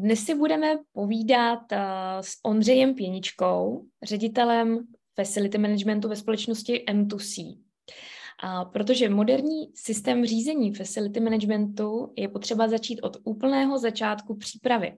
Dnes 0.00 0.24
si 0.24 0.34
budeme 0.34 0.78
povídat 0.92 1.72
uh, 1.72 1.78
s 2.20 2.38
Ondřejem 2.44 2.94
Pěničkou, 2.94 3.84
ředitelem 4.02 4.86
facility 5.14 5.58
managementu 5.58 6.08
ve 6.08 6.16
společnosti 6.16 6.84
M2C. 6.88 7.58
A 8.42 8.64
protože 8.64 9.08
moderní 9.08 9.70
systém 9.74 10.26
řízení 10.26 10.74
facility 10.74 11.20
managementu 11.20 12.12
je 12.16 12.28
potřeba 12.28 12.68
začít 12.68 13.00
od 13.02 13.16
úplného 13.24 13.78
začátku 13.78 14.36
přípravy. 14.36 14.96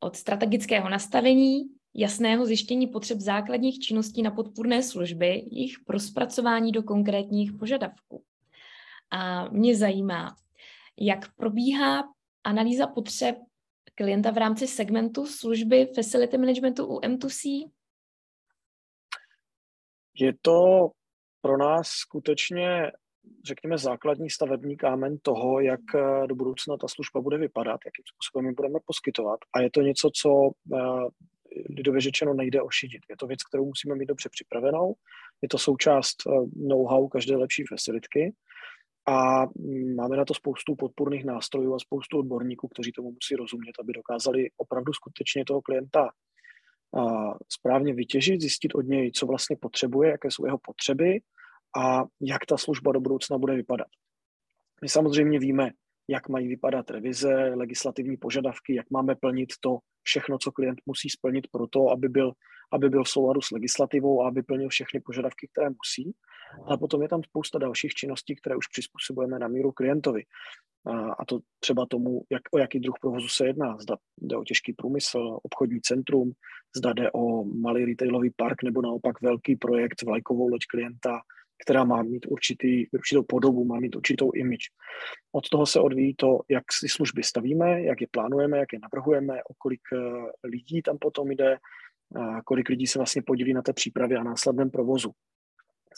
Od 0.00 0.16
strategického 0.16 0.88
nastavení, 0.88 1.62
jasného 1.94 2.46
zjištění 2.46 2.86
potřeb 2.86 3.18
základních 3.18 3.78
činností 3.78 4.22
na 4.22 4.30
podpůrné 4.30 4.82
služby, 4.82 5.44
jejich 5.50 5.76
prospracování 5.86 6.72
do 6.72 6.82
konkrétních 6.82 7.52
požadavků. 7.52 8.22
A 9.10 9.48
mě 9.48 9.76
zajímá, 9.76 10.36
jak 11.00 11.34
probíhá 11.36 12.04
analýza 12.44 12.86
potřeb 12.86 13.36
klienta 13.96 14.30
v 14.30 14.38
rámci 14.38 14.66
segmentu 14.66 15.26
služby 15.26 15.86
facility 15.94 16.38
managementu 16.38 16.86
u 16.86 17.00
M2C? 17.00 17.70
Je 20.20 20.32
to 20.42 20.90
pro 21.40 21.56
nás 21.56 21.88
skutečně, 21.88 22.92
řekněme, 23.44 23.78
základní 23.78 24.30
stavební 24.30 24.76
kámen 24.76 25.18
toho, 25.22 25.60
jak 25.60 25.80
eh, 25.94 26.26
do 26.26 26.34
budoucna 26.34 26.76
ta 26.76 26.88
služba 26.88 27.20
bude 27.20 27.38
vypadat, 27.38 27.80
jakým 27.84 28.04
způsobem 28.14 28.46
ji 28.46 28.54
budeme 28.54 28.78
poskytovat. 28.86 29.40
A 29.54 29.60
je 29.60 29.70
to 29.70 29.80
něco, 29.80 30.10
co 30.14 30.50
eh, 30.74 30.78
lidově 31.76 32.00
řečeno 32.00 32.34
nejde 32.34 32.62
ošidit. 32.62 33.02
Je 33.10 33.16
to 33.16 33.26
věc, 33.26 33.42
kterou 33.42 33.64
musíme 33.64 33.94
mít 33.94 34.06
dobře 34.06 34.28
připravenou. 34.28 34.94
Je 35.42 35.48
to 35.48 35.58
součást 35.58 36.16
eh, 36.26 36.30
know-how 36.56 37.08
každé 37.08 37.36
lepší 37.36 37.64
facilitky 37.68 38.34
a 39.08 39.46
máme 39.96 40.16
na 40.16 40.24
to 40.24 40.34
spoustu 40.34 40.74
podpůrných 40.74 41.24
nástrojů 41.24 41.74
a 41.74 41.78
spoustu 41.78 42.18
odborníků, 42.18 42.68
kteří 42.68 42.92
tomu 42.92 43.10
musí 43.10 43.36
rozumět, 43.36 43.72
aby 43.80 43.92
dokázali 43.92 44.50
opravdu 44.56 44.92
skutečně 44.92 45.44
toho 45.44 45.62
klienta 45.62 46.10
správně 47.48 47.94
vytěžit, 47.94 48.40
zjistit 48.40 48.74
od 48.74 48.86
něj, 48.86 49.12
co 49.12 49.26
vlastně 49.26 49.56
potřebuje, 49.60 50.10
jaké 50.10 50.30
jsou 50.30 50.46
jeho 50.46 50.58
potřeby 50.58 51.20
a 51.76 52.04
jak 52.20 52.46
ta 52.46 52.56
služba 52.56 52.92
do 52.92 53.00
budoucna 53.00 53.38
bude 53.38 53.54
vypadat. 53.54 53.88
My 54.82 54.88
samozřejmě 54.88 55.38
víme, 55.38 55.70
jak 56.08 56.28
mají 56.28 56.48
vypadat 56.48 56.90
revize, 56.90 57.34
legislativní 57.54 58.16
požadavky, 58.16 58.74
jak 58.74 58.90
máme 58.90 59.14
plnit 59.14 59.48
to 59.60 59.78
všechno, 60.02 60.38
co 60.38 60.52
klient 60.52 60.80
musí 60.86 61.10
splnit 61.10 61.46
pro 61.52 61.66
to, 61.66 61.88
aby 61.90 62.08
byl, 62.08 62.32
aby 62.72 62.88
byl 62.88 63.04
v 63.04 63.08
souladu 63.08 63.40
s 63.40 63.50
legislativou 63.50 64.22
a 64.22 64.28
aby 64.28 64.42
plnil 64.42 64.68
všechny 64.68 65.00
požadavky, 65.00 65.48
které 65.52 65.70
musí. 65.70 66.14
Ale 66.66 66.78
potom 66.78 67.02
je 67.02 67.08
tam 67.08 67.22
spousta 67.22 67.58
dalších 67.58 67.94
činností, 67.94 68.36
které 68.36 68.56
už 68.56 68.66
přizpůsobujeme 68.66 69.38
na 69.38 69.48
míru 69.48 69.72
klientovi. 69.72 70.22
A 71.18 71.24
to 71.24 71.38
třeba 71.60 71.86
tomu, 71.86 72.22
jak, 72.30 72.42
o 72.54 72.58
jaký 72.58 72.80
druh 72.80 72.94
provozu 73.00 73.28
se 73.28 73.46
jedná. 73.46 73.78
Zda 73.78 73.96
jde 74.20 74.36
o 74.36 74.44
těžký 74.44 74.72
průmysl, 74.72 75.38
obchodní 75.42 75.80
centrum, 75.80 76.32
zda 76.76 76.92
jde 76.92 77.10
o 77.12 77.44
malý 77.44 77.84
retailový 77.84 78.30
park 78.36 78.62
nebo 78.62 78.82
naopak 78.82 79.22
velký 79.22 79.56
projekt, 79.56 80.02
vlajkovou 80.02 80.48
loď 80.48 80.60
klienta, 80.70 81.20
která 81.64 81.84
má 81.84 82.02
mít 82.02 82.26
určitý, 82.28 82.86
určitou 82.92 83.22
podobu, 83.22 83.64
má 83.64 83.80
mít 83.80 83.96
určitou 83.96 84.30
image. 84.32 84.66
Od 85.32 85.48
toho 85.48 85.66
se 85.66 85.80
odvíjí 85.80 86.14
to, 86.14 86.40
jak 86.48 86.64
si 86.72 86.88
služby 86.88 87.22
stavíme, 87.22 87.82
jak 87.82 88.00
je 88.00 88.06
plánujeme, 88.10 88.58
jak 88.58 88.72
je 88.72 88.78
navrhujeme, 88.82 89.34
o 89.34 89.54
kolik 89.58 89.80
eh, 89.92 89.98
lidí 90.44 90.82
tam 90.82 90.98
potom 90.98 91.30
jde, 91.30 91.56
kolik 92.44 92.68
lidí 92.68 92.86
se 92.86 92.98
vlastně 92.98 93.22
podílí 93.22 93.54
na 93.54 93.62
té 93.62 93.72
přípravě 93.72 94.18
a 94.18 94.22
následném 94.22 94.70
provozu. 94.70 95.10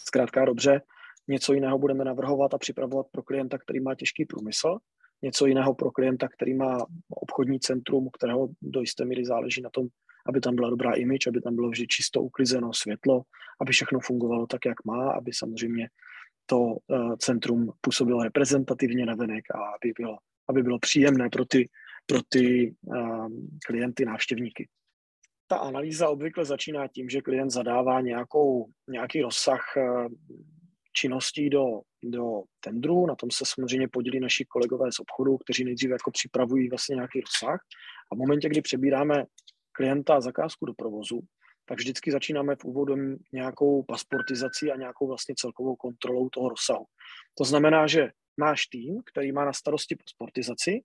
Zkrátka 0.06 0.44
dobře, 0.44 0.82
něco 1.28 1.52
jiného 1.52 1.78
budeme 1.78 2.04
navrhovat 2.04 2.54
a 2.54 2.58
připravovat 2.58 3.06
pro 3.12 3.22
klienta, 3.22 3.58
který 3.58 3.80
má 3.80 3.94
těžký 3.94 4.24
průmysl, 4.24 4.78
něco 5.22 5.46
jiného 5.46 5.74
pro 5.74 5.90
klienta, 5.90 6.28
který 6.28 6.54
má 6.54 6.78
obchodní 7.10 7.60
centrum, 7.60 8.08
kterého 8.18 8.48
do 8.62 8.80
jisté 8.80 9.04
míry 9.04 9.24
záleží 9.24 9.62
na 9.62 9.70
tom, 9.70 9.86
aby 10.28 10.40
tam 10.40 10.54
byla 10.54 10.70
dobrá 10.70 10.92
image, 10.92 11.26
aby 11.28 11.40
tam 11.40 11.54
bylo 11.54 11.70
vždy 11.70 11.86
čisto 11.86 12.22
uklizeno 12.22 12.72
světlo, 12.72 13.22
aby 13.60 13.72
všechno 13.72 14.00
fungovalo 14.00 14.46
tak, 14.46 14.60
jak 14.66 14.84
má, 14.84 15.12
aby 15.12 15.32
samozřejmě 15.32 15.88
to 16.46 16.58
uh, 16.60 17.16
centrum 17.16 17.72
působilo 17.80 18.22
reprezentativně 18.22 19.06
na 19.06 19.14
venek 19.14 19.44
a 19.54 19.58
aby 19.58 19.92
bylo, 19.98 20.18
aby 20.48 20.62
bylo 20.62 20.78
příjemné 20.78 21.28
pro 21.30 21.44
ty, 21.44 21.68
pro 22.06 22.20
ty 22.28 22.74
uh, 22.86 23.28
klienty, 23.66 24.04
návštěvníky. 24.04 24.68
Ta 25.50 25.56
analýza 25.56 26.08
obvykle 26.08 26.44
začíná 26.44 26.88
tím, 26.88 27.08
že 27.08 27.20
klient 27.20 27.50
zadává 27.50 28.00
nějakou, 28.00 28.66
nějaký 28.88 29.22
rozsah 29.22 29.60
uh, 29.76 30.08
činností 30.92 31.50
do, 31.50 31.64
do 32.04 32.42
tendru, 32.60 33.06
na 33.06 33.14
tom 33.14 33.30
se 33.30 33.44
samozřejmě 33.46 33.88
podílí 33.88 34.20
naši 34.20 34.44
kolegové 34.44 34.92
z 34.92 35.00
obchodu, 35.00 35.36
kteří 35.36 35.64
nejdříve 35.64 35.92
jako 35.92 36.10
připravují 36.10 36.68
vlastně 36.68 36.94
nějaký 36.94 37.20
rozsah 37.20 37.60
a 38.12 38.14
v 38.14 38.18
momentě, 38.18 38.48
kdy 38.48 38.62
přebíráme 38.62 39.24
klienta 39.72 40.20
zakázku 40.20 40.66
do 40.66 40.74
provozu, 40.74 41.20
tak 41.68 41.78
vždycky 41.78 42.10
začínáme 42.10 42.56
v 42.56 42.64
úvodu 42.64 42.94
nějakou 43.32 43.82
pasportizací 43.82 44.72
a 44.72 44.76
nějakou 44.76 45.06
vlastně 45.06 45.34
celkovou 45.38 45.76
kontrolou 45.76 46.28
toho 46.28 46.48
rozsahu. 46.48 46.84
To 47.38 47.44
znamená, 47.44 47.86
že 47.86 48.08
náš 48.38 48.66
tým, 48.66 49.00
který 49.12 49.32
má 49.32 49.44
na 49.44 49.52
starosti 49.52 49.96
pasportizaci, 49.96 50.80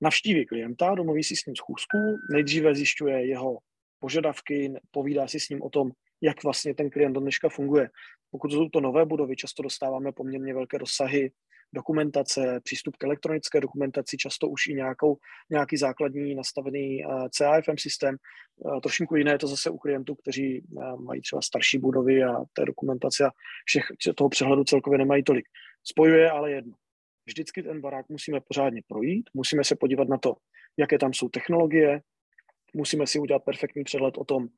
navštíví 0.00 0.46
klienta, 0.46 0.94
domluví 0.94 1.24
si 1.24 1.36
s 1.36 1.46
ním 1.46 1.56
schůzku, 1.56 1.98
nejdříve 2.32 2.74
zjišťuje 2.74 3.26
jeho 3.26 3.58
požadavky, 4.00 4.72
povídá 4.90 5.28
si 5.28 5.40
s 5.40 5.48
ním 5.48 5.62
o 5.62 5.70
tom, 5.70 5.90
jak 6.20 6.44
vlastně 6.44 6.74
ten 6.74 6.90
klient 6.90 7.12
do 7.12 7.20
dneška 7.20 7.48
funguje. 7.48 7.90
Pokud 8.30 8.52
jsou 8.52 8.68
to 8.68 8.80
nové 8.80 9.04
budovy, 9.06 9.36
často 9.36 9.62
dostáváme 9.62 10.12
poměrně 10.12 10.54
velké 10.54 10.78
rozsahy 10.78 11.30
dokumentace, 11.72 12.60
přístup 12.64 12.96
k 12.96 13.04
elektronické 13.04 13.60
dokumentaci, 13.60 14.16
často 14.16 14.48
už 14.48 14.66
i 14.66 14.74
nějakou, 14.74 15.16
nějaký 15.50 15.76
základní 15.76 16.34
nastavený 16.34 17.04
eh, 17.04 17.28
CAFM 17.30 17.78
systém. 17.78 18.16
Uh, 18.56 18.80
trošku 18.80 19.16
jiné 19.16 19.32
je 19.32 19.38
to 19.38 19.46
zase 19.46 19.70
u 19.70 19.78
klientů, 19.78 20.14
kteří 20.14 20.60
uh, 20.60 21.00
mají 21.00 21.20
třeba 21.20 21.42
starší 21.42 21.78
budovy 21.78 22.24
a 22.24 22.44
té 22.52 22.64
dokumentace 22.64 23.24
a 23.24 23.30
všech, 23.64 23.84
toho 24.14 24.28
přehledu 24.28 24.64
celkově 24.64 24.98
nemají 24.98 25.24
tolik. 25.24 25.44
Spojuje 25.84 26.30
ale 26.30 26.50
jedno. 26.50 26.74
Vždycky 27.26 27.62
ten 27.62 27.80
barák 27.80 28.08
musíme 28.08 28.40
pořádně 28.40 28.82
projít, 28.88 29.30
musíme 29.34 29.64
se 29.64 29.76
podívat 29.76 30.08
na 30.08 30.18
to, 30.18 30.34
jaké 30.76 30.98
tam 30.98 31.14
jsou 31.14 31.28
technologie, 31.28 32.00
musíme 32.74 33.06
si 33.06 33.18
udělat 33.18 33.44
perfektní 33.44 33.84
přehled 33.84 34.18
o 34.18 34.24
tom, 34.24 34.48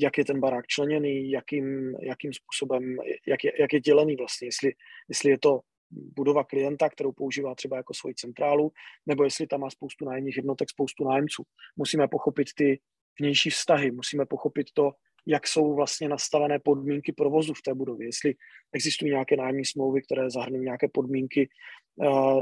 jak 0.00 0.18
je 0.18 0.24
ten 0.24 0.40
barák 0.40 0.66
členěný, 0.66 1.30
jakým, 1.30 1.94
jakým 2.02 2.32
způsobem, 2.32 2.96
jak 3.26 3.44
je, 3.44 3.52
jak 3.60 3.72
je 3.72 3.80
dělený 3.80 4.16
vlastně, 4.16 4.48
jestli, 4.48 4.72
jestli 5.08 5.30
je 5.30 5.38
to 5.38 5.60
budova 5.90 6.44
klienta, 6.44 6.88
kterou 6.88 7.12
používá 7.12 7.54
třeba 7.54 7.76
jako 7.76 7.94
svoji 7.94 8.14
centrálu, 8.14 8.72
nebo 9.06 9.24
jestli 9.24 9.46
tam 9.46 9.60
má 9.60 9.70
spoustu 9.70 10.04
nájemních 10.04 10.36
jednotek, 10.36 10.70
spoustu 10.70 11.04
nájemců. 11.04 11.42
Musíme 11.76 12.08
pochopit 12.08 12.48
ty 12.56 12.80
vnější 13.20 13.50
vztahy, 13.50 13.90
musíme 13.90 14.26
pochopit 14.26 14.66
to, 14.74 14.92
jak 15.26 15.46
jsou 15.46 15.74
vlastně 15.74 16.08
nastavené 16.08 16.58
podmínky 16.58 17.12
provozu 17.12 17.54
v 17.54 17.62
té 17.62 17.74
budově, 17.74 18.08
jestli 18.08 18.34
existují 18.72 19.10
nějaké 19.10 19.36
nájemní 19.36 19.64
smlouvy, 19.64 20.02
které 20.02 20.30
zahrnují 20.30 20.64
nějaké 20.64 20.88
podmínky, 20.88 21.48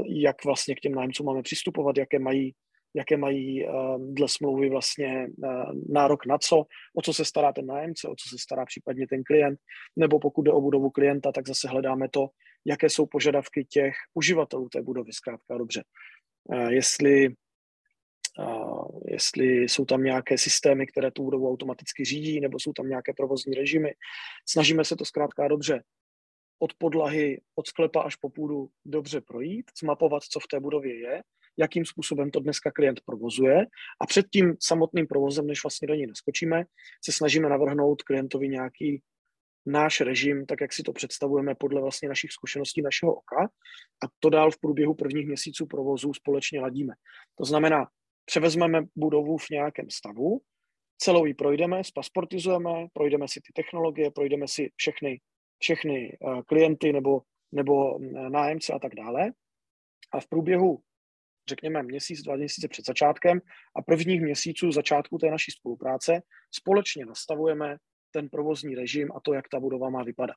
jak 0.09 0.45
vlastně 0.45 0.75
k 0.75 0.79
těm 0.79 0.91
nájemcům 0.91 1.25
máme 1.25 1.41
přistupovat, 1.41 1.97
jaké 1.97 2.19
mají 2.19 2.55
jaké 2.93 3.17
mají 3.17 3.67
dle 3.97 4.27
smlouvy 4.29 4.69
vlastně 4.69 5.27
nárok 5.89 6.25
na 6.25 6.37
co, 6.37 6.65
o 6.95 7.01
co 7.03 7.13
se 7.13 7.25
stará 7.25 7.53
ten 7.53 7.65
nájemce, 7.65 8.07
o 8.07 8.15
co 8.15 8.29
se 8.29 8.37
stará 8.37 8.65
případně 8.65 9.07
ten 9.07 9.23
klient, 9.23 9.59
nebo 9.95 10.19
pokud 10.19 10.41
jde 10.41 10.51
o 10.51 10.61
budovu 10.61 10.89
klienta, 10.89 11.31
tak 11.31 11.47
zase 11.47 11.67
hledáme 11.67 12.09
to, 12.09 12.27
jaké 12.65 12.89
jsou 12.89 13.05
požadavky 13.05 13.65
těch 13.65 13.93
uživatelů 14.13 14.69
té 14.69 14.81
budovy, 14.81 15.13
zkrátka 15.13 15.57
dobře. 15.57 15.83
Jestli 16.69 17.33
jestli 19.05 19.45
jsou 19.45 19.85
tam 19.85 20.03
nějaké 20.03 20.37
systémy, 20.37 20.87
které 20.87 21.11
tu 21.11 21.23
budovu 21.23 21.49
automaticky 21.49 22.05
řídí, 22.05 22.39
nebo 22.39 22.59
jsou 22.59 22.73
tam 22.73 22.89
nějaké 22.89 23.13
provozní 23.13 23.53
režimy. 23.53 23.93
Snažíme 24.49 24.85
se 24.85 24.95
to 24.95 25.05
zkrátka 25.05 25.47
dobře 25.47 25.83
od 26.59 26.73
podlahy, 26.77 27.41
od 27.55 27.67
sklepa 27.67 28.01
až 28.01 28.15
po 28.15 28.29
půdu 28.29 28.69
dobře 28.85 29.21
projít, 29.21 29.65
zmapovat, 29.81 30.23
co 30.23 30.39
v 30.39 30.47
té 30.47 30.59
budově 30.59 30.99
je, 30.99 31.23
jakým 31.57 31.85
způsobem 31.85 32.31
to 32.31 32.39
dneska 32.39 32.71
klient 32.71 33.01
provozuje 33.05 33.65
a 34.01 34.05
před 34.05 34.25
tím 34.33 34.55
samotným 34.59 35.07
provozem, 35.07 35.47
než 35.47 35.63
vlastně 35.63 35.87
do 35.87 35.93
něj 35.93 36.07
naskočíme, 36.07 36.63
se 37.05 37.11
snažíme 37.11 37.49
navrhnout 37.49 38.01
klientovi 38.01 38.49
nějaký 38.49 39.01
náš 39.65 40.01
režim, 40.01 40.45
tak 40.45 40.61
jak 40.61 40.73
si 40.73 40.83
to 40.83 40.93
představujeme 40.93 41.55
podle 41.55 41.81
vlastně 41.81 42.09
našich 42.09 42.31
zkušeností, 42.31 42.81
našeho 42.81 43.15
oka 43.15 43.49
a 44.03 44.07
to 44.19 44.29
dál 44.29 44.51
v 44.51 44.59
průběhu 44.59 44.93
prvních 44.93 45.27
měsíců 45.27 45.65
provozu 45.65 46.13
společně 46.13 46.59
ladíme. 46.59 46.93
To 47.35 47.45
znamená, 47.45 47.87
převezmeme 48.25 48.83
budovu 48.95 49.37
v 49.37 49.49
nějakém 49.49 49.89
stavu, 49.89 50.41
celou 50.97 51.25
ji 51.25 51.33
projdeme, 51.33 51.83
spasportizujeme, 51.83 52.87
projdeme 52.93 53.27
si 53.27 53.41
ty 53.41 53.53
technologie, 53.53 54.11
projdeme 54.11 54.47
si 54.47 54.71
všechny, 54.75 55.19
všechny 55.59 56.17
uh, 56.21 56.41
klienty 56.41 56.93
nebo, 56.93 57.21
nebo 57.51 57.95
uh, 57.95 58.29
nájemce 58.29 58.73
a 58.73 58.79
tak 58.79 58.95
dále. 58.95 59.31
A 60.13 60.19
v 60.19 60.27
průběhu, 60.27 60.79
řekněme, 61.47 61.83
měsíc, 61.83 62.21
dva 62.21 62.35
měsíce 62.35 62.67
před 62.67 62.85
začátkem 62.85 63.41
a 63.75 63.81
prvních 63.81 64.21
měsíců 64.21 64.71
začátku 64.71 65.17
té 65.17 65.31
naší 65.31 65.51
spolupráce 65.51 66.21
společně 66.51 67.05
nastavujeme 67.05 67.77
ten 68.11 68.29
provozní 68.29 68.75
režim 68.75 69.11
a 69.15 69.19
to, 69.19 69.33
jak 69.33 69.47
ta 69.47 69.59
budova 69.59 69.89
má 69.89 70.03
vypadat. 70.03 70.35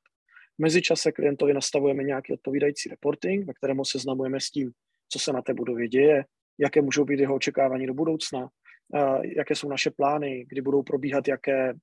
V 0.58 0.62
mezičase 0.62 1.12
klientovi 1.12 1.54
nastavujeme 1.54 2.02
nějaký 2.02 2.32
odpovídající 2.32 2.88
reporting, 2.88 3.46
ve 3.46 3.54
kterém 3.54 3.76
ho 3.76 3.84
seznamujeme 3.84 4.40
s 4.40 4.50
tím, 4.50 4.70
co 5.08 5.18
se 5.18 5.32
na 5.32 5.42
té 5.42 5.54
budově 5.54 5.88
děje, 5.88 6.24
jaké 6.58 6.82
můžou 6.82 7.04
být 7.04 7.20
jeho 7.20 7.34
očekávání 7.34 7.86
do 7.86 7.94
budoucna, 7.94 8.48
jaké 9.36 9.54
jsou 9.54 9.68
naše 9.68 9.90
plány, 9.90 10.44
kdy 10.48 10.60
budou 10.60 10.82
probíhat 10.82 11.28
jaké 11.28 11.74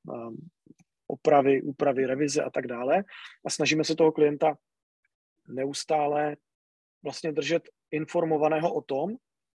opravy, 1.07 1.62
úpravy, 1.62 2.06
revize 2.06 2.44
a 2.44 2.50
tak 2.50 2.68
dále. 2.68 3.03
A 3.45 3.50
snažíme 3.50 3.83
se 3.83 3.95
toho 3.95 4.12
klienta 4.12 4.57
neustále 5.47 6.38
vlastně 7.03 7.31
držet 7.31 7.69
informovaného 7.91 8.73
o 8.73 8.81
tom, 8.81 9.09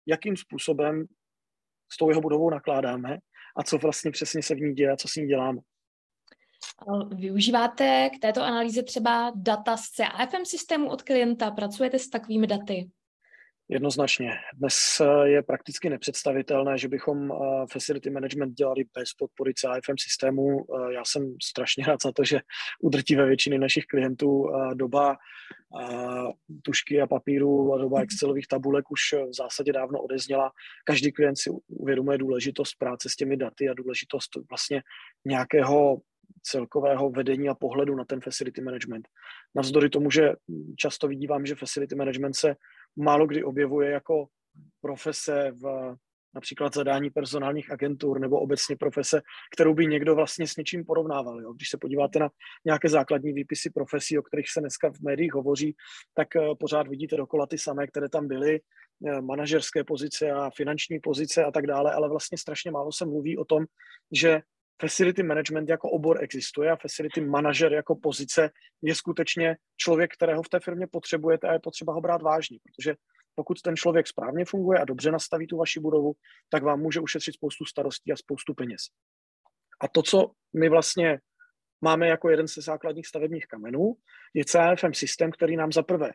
jakým 0.06 0.36
způsobem 0.36 1.06
s 1.92 1.96
tou 1.96 2.08
jeho 2.08 2.20
budovou 2.20 2.50
nakládáme 2.50 3.18
a 3.56 3.62
co 3.62 3.78
vlastně 3.78 4.10
přesně 4.10 4.42
se 4.42 4.54
v 4.54 4.60
ní 4.60 4.74
děje 4.74 4.90
a 4.90 4.96
co 4.96 5.08
s 5.08 5.16
ní 5.16 5.26
děláme. 5.26 5.60
Využíváte 7.14 8.10
k 8.16 8.18
této 8.18 8.42
analýze 8.42 8.82
třeba 8.82 9.32
data 9.34 9.76
z 9.76 9.82
CAFM 9.82 10.44
systému 10.44 10.90
od 10.90 11.02
klienta? 11.02 11.50
Pracujete 11.50 11.98
s 11.98 12.08
takovými 12.08 12.46
daty? 12.46 12.90
Jednoznačně. 13.72 14.31
Dnes 14.55 14.75
eh, 15.00 15.28
je 15.28 15.43
prakticky 15.43 15.90
nepředstavitelné, 15.90 16.78
že 16.78 16.88
bychom 16.88 17.32
eh, 17.32 17.37
facility 17.72 18.11
management 18.11 18.55
dělali 18.55 18.84
bez 18.99 19.12
podpory 19.19 19.55
CAFM 19.55 19.99
systému. 19.99 20.61
Eh, 20.61 20.93
já 20.93 21.02
jsem 21.05 21.34
strašně 21.43 21.84
rád 21.87 22.02
za 22.02 22.12
to, 22.12 22.25
že 22.25 22.40
u 22.81 22.88
drtivé 22.88 23.26
většiny 23.26 23.58
našich 23.58 23.84
klientů 23.84 24.46
doba 24.75 25.17
tušky 26.62 27.00
a 27.00 27.06
papíru 27.06 27.75
a 27.75 27.78
doba 27.78 27.96
mhm. 27.96 28.05
Excelových 28.05 28.46
tabulek 28.46 28.90
už 28.90 29.00
v 29.12 29.34
zásadě 29.34 29.73
dávno 29.73 30.02
odezněla. 30.02 30.52
Každý 30.84 31.12
klient 31.12 31.37
si 31.37 31.50
uvědomuje 31.69 32.19
důležitost 32.19 32.75
práce 32.78 33.08
s 33.08 33.16
těmi 33.16 33.37
daty 33.37 33.69
a 33.69 33.75
důležitost 33.75 34.31
vlastně 34.50 34.82
nějakého 35.25 36.00
celkového 36.43 37.11
vedení 37.11 37.49
a 37.49 37.55
pohledu 37.55 37.96
na 37.96 38.05
ten 38.05 38.20
facility 38.20 38.61
management. 38.61 39.08
Navzdory 39.55 39.90
tomu, 39.90 40.11
že 40.11 40.32
často 40.76 41.08
vidívám, 41.08 41.46
že 41.46 41.55
facility 41.55 41.94
management 41.94 42.37
se 42.37 42.55
málo 42.96 43.26
kdy 43.26 43.44
objevuje 43.44 43.90
jako 43.90 44.26
profese 44.81 45.52
v 45.62 45.96
například 46.34 46.75
zadání 46.75 47.10
personálních 47.10 47.72
agentur 47.72 48.20
nebo 48.20 48.40
obecně 48.40 48.76
profese, 48.76 49.20
kterou 49.54 49.75
by 49.75 49.87
někdo 49.87 50.14
vlastně 50.14 50.46
s 50.46 50.56
něčím 50.56 50.84
porovnával. 50.84 51.40
Jo. 51.40 51.52
Když 51.52 51.69
se 51.69 51.78
podíváte 51.81 52.19
na 52.19 52.31
nějaké 52.64 52.88
základní 52.88 53.32
výpisy 53.32 53.70
profesí, 53.70 54.19
o 54.19 54.22
kterých 54.22 54.50
se 54.50 54.60
dneska 54.60 54.90
v 54.90 55.00
médiích 55.00 55.34
hovoří, 55.34 55.76
tak 56.14 56.37
eh, 56.37 56.40
pořád 56.58 56.88
vidíte 56.88 57.16
dokola 57.16 57.46
ty 57.46 57.58
samé, 57.58 57.87
které 57.87 58.08
tam 58.08 58.28
byly, 58.28 58.60
eh, 59.06 59.20
manažerské 59.20 59.84
pozice 59.84 60.31
a 60.31 60.50
finanční 60.56 61.00
pozice 61.00 61.44
a 61.44 61.50
tak 61.50 61.66
dále, 61.66 61.92
ale 61.92 62.08
vlastně 62.08 62.38
strašně 62.38 62.70
málo 62.70 62.92
se 62.92 63.06
mluví 63.06 63.38
o 63.38 63.44
tom, 63.44 63.64
že 64.12 64.40
facility 64.80 65.22
management 65.22 65.68
jako 65.68 65.90
obor 65.90 66.24
existuje 66.24 66.70
a 66.70 66.76
facility 66.76 67.20
manager 67.20 67.72
jako 67.72 67.96
pozice 67.96 68.50
je 68.82 68.94
skutečně 68.94 69.56
člověk, 69.76 70.14
kterého 70.14 70.42
v 70.42 70.48
té 70.48 70.60
firmě 70.60 70.86
potřebujete 70.86 71.48
a 71.48 71.52
je 71.52 71.58
potřeba 71.58 71.92
ho 71.92 72.00
brát 72.00 72.22
vážně, 72.22 72.58
protože 72.64 72.94
pokud 73.34 73.62
ten 73.62 73.76
člověk 73.76 74.06
správně 74.06 74.44
funguje 74.44 74.78
a 74.78 74.84
dobře 74.84 75.10
nastaví 75.10 75.46
tu 75.46 75.56
vaši 75.56 75.80
budovu, 75.80 76.12
tak 76.48 76.62
vám 76.62 76.80
může 76.80 77.00
ušetřit 77.00 77.34
spoustu 77.34 77.64
starostí 77.64 78.12
a 78.12 78.16
spoustu 78.16 78.54
peněz. 78.54 78.80
A 79.80 79.88
to, 79.88 80.02
co 80.02 80.30
my 80.56 80.68
vlastně 80.68 81.20
máme 81.80 82.08
jako 82.08 82.30
jeden 82.30 82.48
ze 82.48 82.62
základních 82.62 83.06
stavebních 83.06 83.46
kamenů, 83.46 83.94
je 84.34 84.44
CFM 84.44 84.92
systém, 84.92 85.30
který 85.30 85.56
nám 85.56 85.72
za 85.72 85.82
prvé 85.82 86.10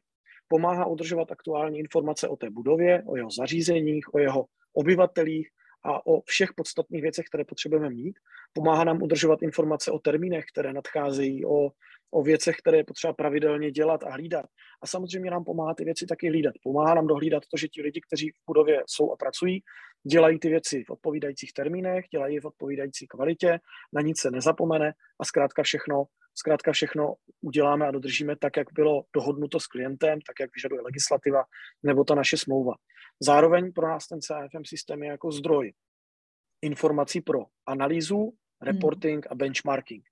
pomáhá 0.47 0.85
udržovat 0.85 1.31
aktuální 1.31 1.79
informace 1.79 2.27
o 2.27 2.35
té 2.35 2.49
budově, 2.49 3.03
o 3.05 3.17
jeho 3.17 3.31
zařízeních, 3.31 4.13
o 4.13 4.19
jeho 4.19 4.45
obyvatelích, 4.73 5.49
a 5.85 6.05
o 6.05 6.21
všech 6.21 6.49
podstatných 6.55 7.01
věcech, 7.01 7.25
které 7.25 7.45
potřebujeme 7.45 7.89
mít. 7.89 8.19
Pomáhá 8.53 8.83
nám 8.83 9.03
udržovat 9.03 9.41
informace 9.41 9.91
o 9.91 9.99
termínech, 9.99 10.45
které 10.45 10.73
nadcházejí, 10.73 11.45
o, 11.45 11.69
o 12.11 12.23
věcech, 12.23 12.55
které 12.57 12.77
je 12.77 12.83
potřeba 12.83 13.13
pravidelně 13.13 13.71
dělat 13.71 14.03
a 14.03 14.11
hlídat. 14.11 14.45
A 14.81 14.87
samozřejmě 14.87 15.31
nám 15.31 15.43
pomáhá 15.43 15.73
ty 15.73 15.83
věci 15.85 16.05
taky 16.05 16.29
hlídat. 16.29 16.55
Pomáhá 16.63 16.95
nám 16.95 17.07
dohlídat 17.07 17.43
to, 17.51 17.57
že 17.57 17.67
ti 17.67 17.81
lidi, 17.81 18.01
kteří 18.07 18.29
v 18.29 18.43
budově 18.47 18.83
jsou 18.87 19.11
a 19.11 19.15
pracují, 19.15 19.63
dělají 20.11 20.39
ty 20.39 20.49
věci 20.49 20.83
v 20.83 20.89
odpovídajících 20.89 21.53
termínech, 21.53 22.05
dělají 22.11 22.35
je 22.35 22.41
v 22.41 22.45
odpovídající 22.45 23.07
kvalitě, 23.07 23.59
na 23.93 24.01
nic 24.01 24.19
se 24.19 24.31
nezapomene 24.31 24.93
a 25.19 25.25
zkrátka 25.25 25.63
všechno, 25.63 26.05
zkrátka 26.35 26.71
všechno 26.71 27.13
uděláme 27.41 27.87
a 27.87 27.91
dodržíme 27.91 28.35
tak, 28.35 28.57
jak 28.57 28.73
bylo 28.73 29.03
dohodnuto 29.13 29.59
s 29.59 29.67
klientem, 29.67 30.21
tak, 30.21 30.35
jak 30.39 30.49
vyžaduje 30.55 30.81
legislativa 30.81 31.43
nebo 31.83 32.03
ta 32.03 32.15
naše 32.15 32.37
smlouva. 32.37 32.73
Zároveň 33.19 33.73
pro 33.73 33.87
nás 33.87 34.07
ten 34.07 34.21
CFM 34.21 34.65
systém 34.65 35.03
je 35.03 35.09
jako 35.09 35.31
zdroj 35.31 35.73
informací 36.61 37.21
pro 37.21 37.39
analýzu, 37.65 38.17
hmm. 38.17 38.31
reporting 38.61 39.27
a 39.31 39.35
benchmarking. 39.35 40.03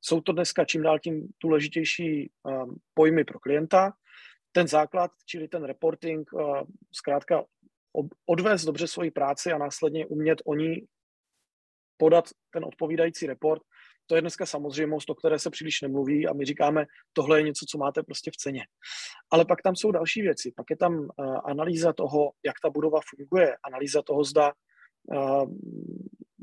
Jsou 0.00 0.20
to 0.20 0.32
dneska 0.32 0.64
čím 0.64 0.82
dál 0.82 0.98
tím 0.98 1.28
důležitější 1.42 2.30
um, 2.42 2.80
pojmy 2.94 3.24
pro 3.24 3.38
klienta. 3.38 3.92
Ten 4.52 4.68
základ, 4.68 5.10
čili 5.26 5.48
ten 5.48 5.64
reporting, 5.64 6.32
uh, 6.32 6.60
zkrátka 6.92 7.44
odvést 8.26 8.64
dobře 8.64 8.86
svoji 8.86 9.10
práci 9.10 9.52
a 9.52 9.58
následně 9.58 10.06
umět 10.06 10.42
o 10.44 10.54
ní 10.54 10.86
podat 11.96 12.24
ten 12.50 12.64
odpovídající 12.64 13.26
report, 13.26 13.62
to 14.08 14.14
je 14.14 14.20
dneska 14.20 14.46
samozřejmost, 14.46 15.10
o 15.10 15.14
které 15.14 15.38
se 15.38 15.50
příliš 15.50 15.82
nemluví 15.82 16.26
a 16.26 16.32
my 16.32 16.44
říkáme, 16.44 16.86
tohle 17.12 17.38
je 17.38 17.42
něco, 17.42 17.66
co 17.68 17.78
máte 17.78 18.02
prostě 18.02 18.30
v 18.30 18.36
ceně. 18.36 18.66
Ale 19.30 19.44
pak 19.44 19.62
tam 19.62 19.76
jsou 19.76 19.90
další 19.90 20.22
věci. 20.22 20.52
Pak 20.56 20.66
je 20.70 20.76
tam 20.76 20.98
uh, 20.98 21.08
analýza 21.44 21.92
toho, 21.92 22.30
jak 22.46 22.56
ta 22.62 22.70
budova 22.70 23.00
funguje, 23.10 23.56
analýza 23.64 24.02
toho, 24.02 24.24
zda 24.24 24.52
uh, 25.12 25.44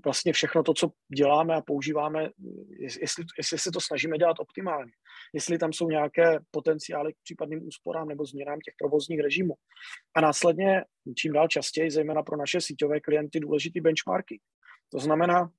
vlastně 0.06 0.33
všechno 0.33 0.63
to, 0.63 0.73
co 0.73 0.91
děláme 1.15 1.56
a 1.56 1.62
používáme, 1.62 2.29
jestli, 2.79 3.23
jestli 3.38 3.57
se 3.57 3.71
to 3.71 3.81
snažíme 3.81 4.17
dělat 4.17 4.39
optimálně, 4.39 4.91
jestli 5.33 5.57
tam 5.57 5.73
jsou 5.73 5.89
nějaké 5.89 6.39
potenciály 6.51 7.13
k 7.13 7.17
případným 7.23 7.67
úsporám 7.67 8.07
nebo 8.07 8.25
změnám 8.25 8.59
těch 8.59 8.73
provozních 8.77 9.19
režimů. 9.19 9.53
A 10.15 10.21
následně 10.21 10.83
čím 11.17 11.33
dál 11.33 11.47
častěji, 11.47 11.91
zejména 11.91 12.23
pro 12.23 12.38
naše 12.38 12.62
síťové 12.62 13.00
klienty, 13.00 13.39
důležitý 13.39 13.81
benchmarky. 13.81 14.39
To 14.91 15.00
znamená 15.00 15.50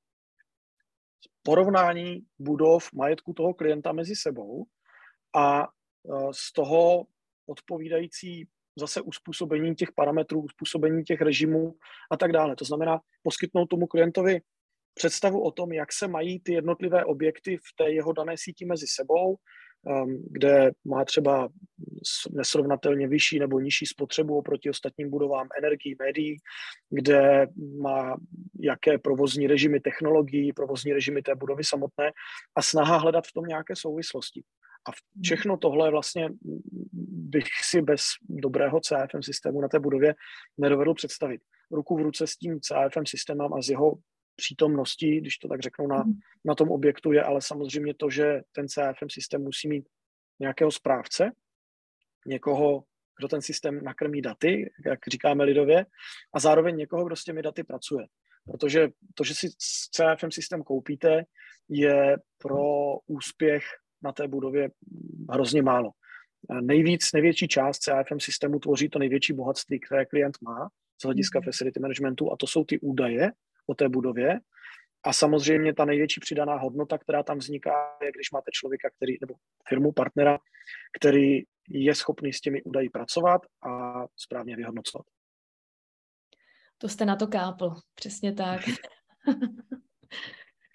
porovnání 1.43 2.23
budov 2.39 2.93
majetku 2.93 3.33
toho 3.33 3.55
klienta 3.55 3.93
mezi 3.93 4.17
sebou 4.17 4.65
a 5.37 5.63
e, 5.63 5.69
z 6.31 6.53
toho 6.53 7.07
odpovídající 7.47 8.49
zase 8.79 9.01
uspůsobení 9.01 9.75
těch 9.75 9.93
parametrů, 9.93 10.41
uspůsobení 10.41 11.05
těch 11.05 11.21
režimů 11.21 11.75
a 12.11 12.17
tak 12.17 12.33
dále. 12.33 12.57
To 12.57 12.65
znamená 12.65 13.01
poskytnout 13.23 13.67
tomu 13.67 13.87
klientovi 13.87 14.41
představu 14.95 15.43
o 15.43 15.51
tom, 15.51 15.73
jak 15.73 15.93
se 15.93 16.09
mají 16.09 16.41
ty 16.41 16.53
jednotlivé 16.53 17.05
objekty 17.05 17.57
v 17.57 17.77
té 17.77 17.91
jeho 17.91 18.13
dané 18.13 18.35
síti 18.37 18.65
mezi 18.65 18.87
sebou, 18.89 19.37
kde 20.31 20.71
má 20.85 21.05
třeba 21.05 21.49
nesrovnatelně 22.31 23.09
vyšší 23.09 23.39
nebo 23.39 23.61
nižší 23.61 23.87
spotřebu 23.87 24.39
oproti 24.39 24.71
ostatním 24.71 25.11
budovám 25.11 25.49
energií, 25.59 25.97
médií, 25.99 26.37
kde 26.91 27.47
má 27.81 28.17
jaké 28.61 28.99
provozní 28.99 29.47
režimy 29.47 29.81
technologií, 29.81 30.53
provozní 30.53 30.93
režimy 30.93 31.23
té 31.23 31.35
budovy 31.35 31.65
samotné 31.65 32.13
a 32.57 32.63
snaha 32.63 32.97
hledat 32.97 33.27
v 33.27 33.33
tom 33.33 33.45
nějaké 33.45 33.77
souvislosti. 33.77 34.43
A 34.89 34.91
všechno 35.23 35.57
tohle 35.57 35.91
vlastně 35.91 36.29
bych 37.03 37.47
si 37.63 37.83
bez 37.83 38.03
dobrého 38.29 38.81
CFM 38.81 39.23
systému 39.23 39.61
na 39.61 39.69
té 39.69 39.79
budově 39.79 40.15
nedovedl 40.59 40.95
představit. 40.95 41.41
Ruku 41.71 41.97
v 41.97 42.03
ruce 42.03 42.27
s 42.27 42.37
tím 42.37 42.61
CFM 42.61 43.07
systémem 43.07 43.55
a 43.55 43.63
s 43.63 43.69
jeho 43.69 43.93
přítomností, 44.37 45.21
když 45.21 45.39
to 45.39 45.49
tak 45.49 45.61
řeknu, 45.61 45.87
na, 45.87 45.97
mhm. 45.97 46.13
na 46.45 46.55
tom 46.55 46.71
objektu 46.71 47.13
je 47.13 47.23
ale 47.23 47.43
samozřejmě 47.43 47.95
to, 47.95 48.11
že 48.11 48.41
ten 48.53 48.69
CFM 48.69 49.09
systém 49.11 49.43
musí 49.43 49.69
mít 49.69 49.89
nějakého 50.41 50.71
správce, 50.71 51.31
někoho, 52.27 52.85
kdo 53.19 53.29
ten 53.29 53.43
systém 53.43 53.85
nakrmí 53.85 54.23
daty, 54.23 54.73
jak 54.87 54.99
říkáme 55.09 55.45
lidově, 55.45 55.87
a 56.35 56.41
zároveň 56.41 56.77
někoho, 56.77 57.05
kdo 57.05 57.17
s 57.17 57.25
těmi 57.25 57.43
daty 57.43 57.65
pracuje. 57.65 58.07
Protože 58.51 58.89
to, 59.15 59.25
že 59.25 59.35
si 59.35 59.49
CFM 59.91 60.31
systém 60.31 60.63
koupíte, 60.63 61.25
je 61.69 62.17
pro 62.39 62.63
úspěch 63.07 63.65
na 64.03 64.13
té 64.13 64.29
budově 64.29 64.71
hrozně 65.31 65.63
málo. 65.63 65.91
Nejvíc, 66.61 67.13
největší 67.13 67.49
část 67.49 67.79
CFM 67.79 68.21
systému 68.21 68.59
tvoří 68.59 68.89
to 68.89 68.99
největší 68.99 69.33
bohatství, 69.33 69.81
které 69.81 70.07
klient 70.07 70.37
má 70.43 70.69
z 71.03 71.05
hlediska 71.05 71.39
mhm. 71.39 71.45
facility 71.45 71.81
managementu 71.81 72.33
a 72.33 72.37
to 72.37 72.47
jsou 72.47 72.65
ty 72.65 72.79
údaje 72.81 73.33
o 73.67 73.75
té 73.75 73.89
budově. 73.89 74.41
A 75.03 75.13
samozřejmě 75.13 75.75
ta 75.75 75.85
největší 75.85 76.21
přidaná 76.21 76.59
hodnota, 76.59 76.99
která 76.99 77.23
tam 77.23 77.39
vzniká, 77.39 77.99
je, 78.03 78.13
když 78.13 78.31
máte 78.31 78.51
člověka, 78.53 78.89
který, 78.97 79.17
nebo 79.21 79.35
firmu, 79.69 79.93
partnera, 79.93 80.39
který 80.99 81.43
je 81.69 81.95
schopný 81.95 82.33
s 82.33 82.41
těmi 82.41 82.63
údaji 82.63 82.91
pracovat 82.91 83.43
a 83.63 84.05
správně 84.17 84.57
vyhodnocovat. 84.57 85.07
To 86.79 86.89
jste 86.89 87.05
na 87.05 87.17
to 87.17 87.27
kápl, 87.27 87.75
přesně 87.95 88.33
tak. 88.33 88.61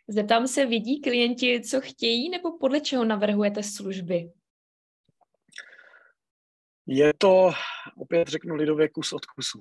Zeptám 0.07 0.47
se, 0.47 0.65
vidí 0.65 1.01
klienti, 1.01 1.61
co 1.61 1.81
chtějí, 1.81 2.29
nebo 2.29 2.57
podle 2.57 2.81
čeho 2.81 3.05
navrhujete 3.05 3.63
služby? 3.63 4.31
Je 6.87 7.13
to, 7.17 7.51
opět 7.97 8.27
řeknu 8.27 8.55
lidově, 8.55 8.89
kus 8.89 9.13
od 9.13 9.25
kusu. 9.25 9.59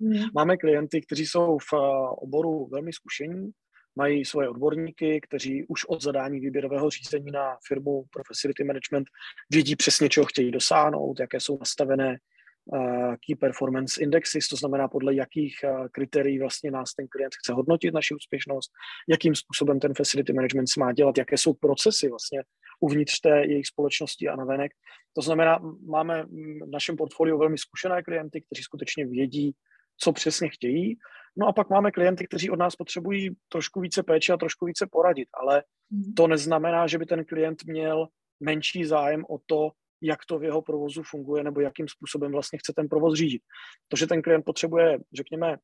Mm. 0.00 0.12
Máme 0.34 0.56
klienty, 0.56 1.00
kteří 1.00 1.26
jsou 1.26 1.58
v 1.58 1.74
eh, 1.74 1.78
oboru 2.18 2.68
velmi 2.72 2.92
zkušení, 2.92 3.50
mají 3.96 4.24
svoje 4.24 4.48
odborníky, 4.48 5.20
kteří 5.20 5.64
už 5.68 5.84
od 5.84 6.02
zadání 6.02 6.40
výběrového 6.40 6.90
řízení 6.90 7.30
na 7.30 7.56
firmu 7.66 8.04
pro 8.12 8.22
facility 8.28 8.64
management 8.64 9.06
vědí 9.50 9.76
přesně, 9.76 10.08
čeho 10.08 10.26
chtějí 10.26 10.50
dosáhnout, 10.50 11.20
jaké 11.20 11.40
jsou 11.40 11.58
nastavené 11.58 12.18
Key 13.26 13.36
Performance 13.40 14.02
Indexes, 14.02 14.48
to 14.48 14.56
znamená 14.56 14.88
podle 14.88 15.14
jakých 15.14 15.54
kritérií 15.92 16.38
vlastně 16.38 16.70
nás 16.70 16.94
ten 16.94 17.06
klient 17.08 17.34
chce 17.34 17.52
hodnotit 17.52 17.94
naši 17.94 18.14
úspěšnost, 18.14 18.70
jakým 19.08 19.34
způsobem 19.34 19.80
ten 19.80 19.94
facility 19.94 20.32
management 20.32 20.66
má 20.78 20.92
dělat, 20.92 21.18
jaké 21.18 21.38
jsou 21.38 21.54
procesy 21.54 22.08
vlastně 22.08 22.42
uvnitř 22.80 23.20
té 23.20 23.46
jejich 23.46 23.66
společnosti 23.66 24.28
a 24.28 24.36
navenek. 24.36 24.72
To 25.16 25.22
znamená, 25.22 25.58
máme 25.88 26.22
v 26.66 26.70
našem 26.70 26.96
portfoliu 26.96 27.38
velmi 27.38 27.58
zkušené 27.58 28.02
klienty, 28.02 28.42
kteří 28.42 28.62
skutečně 28.62 29.06
vědí, 29.06 29.52
co 30.00 30.12
přesně 30.12 30.48
chtějí. 30.48 30.98
No 31.38 31.46
a 31.46 31.52
pak 31.52 31.70
máme 31.70 31.90
klienty, 31.90 32.26
kteří 32.26 32.50
od 32.50 32.58
nás 32.58 32.76
potřebují 32.76 33.30
trošku 33.48 33.80
více 33.80 34.02
péče 34.02 34.32
a 34.32 34.36
trošku 34.36 34.66
více 34.66 34.86
poradit, 34.90 35.28
ale 35.34 35.62
hmm. 35.92 36.14
to 36.14 36.26
neznamená, 36.26 36.86
že 36.86 36.98
by 36.98 37.06
ten 37.06 37.24
klient 37.24 37.64
měl 37.64 38.06
menší 38.40 38.84
zájem 38.84 39.24
o 39.28 39.38
to, 39.46 39.70
jak 40.02 40.18
to 40.28 40.38
v 40.38 40.44
jeho 40.44 40.62
provozu 40.62 41.02
funguje 41.02 41.44
nebo 41.44 41.60
jakým 41.60 41.88
způsobem 41.88 42.32
vlastně 42.32 42.58
chce 42.58 42.72
ten 42.76 42.88
provoz 42.88 43.18
řídit. 43.18 43.42
To, 43.88 43.96
že 43.96 44.06
ten 44.06 44.22
klient 44.22 44.44
potřebuje, 44.44 44.98
řekněme, 45.14 45.56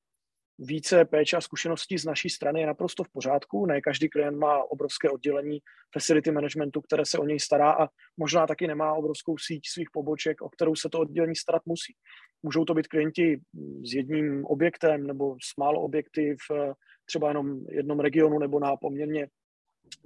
více 0.58 1.04
péče 1.04 1.36
a 1.36 1.40
zkušeností 1.40 1.98
z 1.98 2.04
naší 2.04 2.30
strany 2.30 2.60
je 2.60 2.66
naprosto 2.66 3.04
v 3.04 3.08
pořádku. 3.12 3.66
Ne 3.66 3.80
každý 3.80 4.08
klient 4.08 4.38
má 4.38 4.64
obrovské 4.70 5.10
oddělení 5.10 5.58
facility 5.94 6.30
managementu, 6.30 6.80
které 6.80 7.06
se 7.06 7.18
o 7.18 7.24
něj 7.24 7.40
stará 7.40 7.72
a 7.72 7.88
možná 8.16 8.46
taky 8.46 8.66
nemá 8.66 8.92
obrovskou 8.92 9.38
síť 9.38 9.62
svých 9.68 9.88
poboček, 9.92 10.42
o 10.42 10.48
kterou 10.48 10.74
se 10.74 10.88
to 10.88 10.98
oddělení 10.98 11.36
starat 11.36 11.62
musí. 11.66 11.94
Můžou 12.42 12.64
to 12.64 12.74
být 12.74 12.86
klienti 12.88 13.40
s 13.84 13.94
jedním 13.94 14.44
objektem 14.44 15.06
nebo 15.06 15.36
s 15.42 15.56
málo 15.56 15.80
objekty 15.80 16.36
v 16.50 16.74
třeba 17.04 17.28
jenom 17.28 17.60
jednom 17.68 18.00
regionu 18.00 18.38
nebo 18.38 18.60
na 18.60 18.76
poměrně 18.76 19.28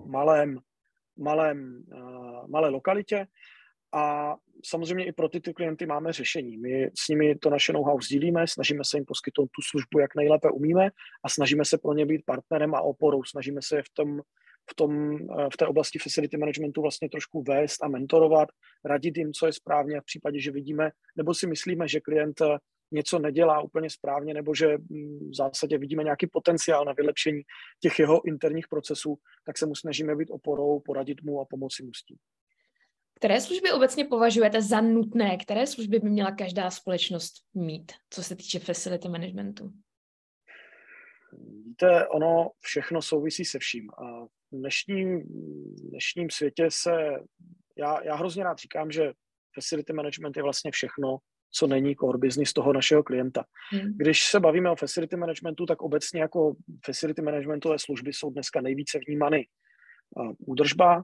malém, 0.06 0.58
malém, 1.16 1.84
uh, 1.92 2.48
malé 2.48 2.68
lokalitě. 2.68 3.26
A 3.92 4.34
samozřejmě 4.64 5.04
i 5.04 5.12
pro 5.12 5.28
tyto 5.28 5.52
klienty 5.52 5.86
máme 5.86 6.12
řešení. 6.12 6.56
My 6.56 6.90
s 6.98 7.08
nimi 7.08 7.36
to 7.36 7.50
naše 7.50 7.72
know-how 7.72 8.00
sdílíme, 8.00 8.46
snažíme 8.48 8.84
se 8.84 8.96
jim 8.96 9.04
poskytnout 9.04 9.46
tu 9.46 9.62
službu, 9.70 9.98
jak 9.98 10.14
nejlépe 10.14 10.50
umíme 10.50 10.90
a 11.24 11.28
snažíme 11.28 11.64
se 11.64 11.78
pro 11.78 11.92
ně 11.94 12.06
být 12.06 12.22
partnerem 12.26 12.74
a 12.74 12.80
oporou. 12.80 13.24
Snažíme 13.24 13.60
se 13.62 13.82
v 13.82 13.90
tom, 13.94 14.20
v, 14.70 14.74
tom, 14.74 15.16
eh, 15.16 15.48
v 15.52 15.56
té 15.56 15.66
oblasti 15.66 15.98
facility 15.98 16.36
managementu 16.36 16.82
vlastně 16.82 17.08
trošku 17.08 17.42
vést 17.42 17.82
a 17.82 17.88
mentorovat, 17.88 18.48
radit 18.84 19.16
jim, 19.16 19.32
co 19.32 19.46
je 19.46 19.52
správně 19.52 20.00
v 20.00 20.04
případě, 20.04 20.40
že 20.40 20.50
vidíme, 20.50 20.90
nebo 21.16 21.34
si 21.34 21.46
myslíme, 21.46 21.88
že 21.88 22.00
klient 22.00 22.40
eh, 22.40 22.58
něco 22.92 23.18
nedělá 23.18 23.60
úplně 23.60 23.90
správně, 23.90 24.34
nebo 24.34 24.54
že 24.54 24.78
mm, 24.78 25.30
v 25.30 25.34
zásadě 25.36 25.78
vidíme 25.78 26.04
nějaký 26.04 26.26
potenciál 26.26 26.84
na 26.84 26.92
vylepšení 26.92 27.42
těch 27.80 27.98
jeho 27.98 28.26
interních 28.26 28.68
procesů, 28.68 29.16
tak 29.44 29.58
se 29.58 29.66
mu 29.66 29.74
snažíme 29.74 30.16
být 30.16 30.30
oporou, 30.30 30.80
poradit 30.80 31.22
mu 31.22 31.40
a 31.40 31.44
pomoci 31.44 31.82
mu 31.82 31.94
s 31.94 32.04
tím. 32.04 32.16
Které 33.16 33.40
služby 33.40 33.72
obecně 33.72 34.04
považujete 34.04 34.62
za 34.62 34.80
nutné? 34.80 35.36
Které 35.36 35.66
služby 35.66 35.98
by 35.98 36.08
měla 36.08 36.30
každá 36.30 36.70
společnost 36.70 37.34
mít, 37.54 37.92
co 38.10 38.22
se 38.22 38.36
týče 38.36 38.58
facility 38.58 39.08
managementu? 39.08 39.72
Víte, 41.64 42.08
ono 42.08 42.50
všechno 42.60 43.02
souvisí 43.02 43.44
se 43.44 43.58
vším. 43.58 43.90
A 43.90 44.24
v 44.24 44.28
dnešním, 44.52 45.22
dnešním 45.90 46.30
světě 46.30 46.66
se, 46.70 46.92
já, 47.78 48.04
já 48.04 48.14
hrozně 48.14 48.44
rád 48.44 48.58
říkám, 48.58 48.90
že 48.90 49.12
facility 49.54 49.92
management 49.92 50.36
je 50.36 50.42
vlastně 50.42 50.70
všechno, 50.70 51.18
co 51.50 51.66
není 51.66 51.96
core 51.96 52.18
business 52.18 52.52
toho 52.52 52.72
našeho 52.72 53.02
klienta. 53.02 53.44
Hmm. 53.70 53.96
Když 53.96 54.24
se 54.24 54.40
bavíme 54.40 54.70
o 54.70 54.76
facility 54.76 55.16
managementu, 55.16 55.66
tak 55.66 55.82
obecně 55.82 56.20
jako 56.20 56.56
facility 56.84 57.22
managementové 57.22 57.78
služby 57.78 58.12
jsou 58.12 58.30
dneska 58.30 58.60
nejvíce 58.60 58.98
vnímány 59.06 59.46
údržba, 60.38 61.02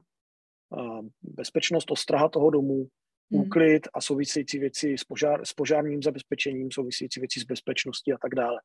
bezpečnost, 1.21 1.91
ostraha 1.91 2.29
toho 2.29 2.49
domu, 2.49 2.87
hmm. 3.31 3.41
úklid 3.41 3.87
a 3.93 4.01
související 4.01 4.59
věci 4.59 4.97
s, 4.97 5.03
požár, 5.03 5.45
s 5.45 5.53
požárním 5.53 6.03
zabezpečením, 6.03 6.71
související 6.71 7.19
věci 7.19 7.39
s 7.39 7.43
bezpečností 7.43 8.13
a 8.13 8.17
tak 8.21 8.35
dále. 8.35 8.61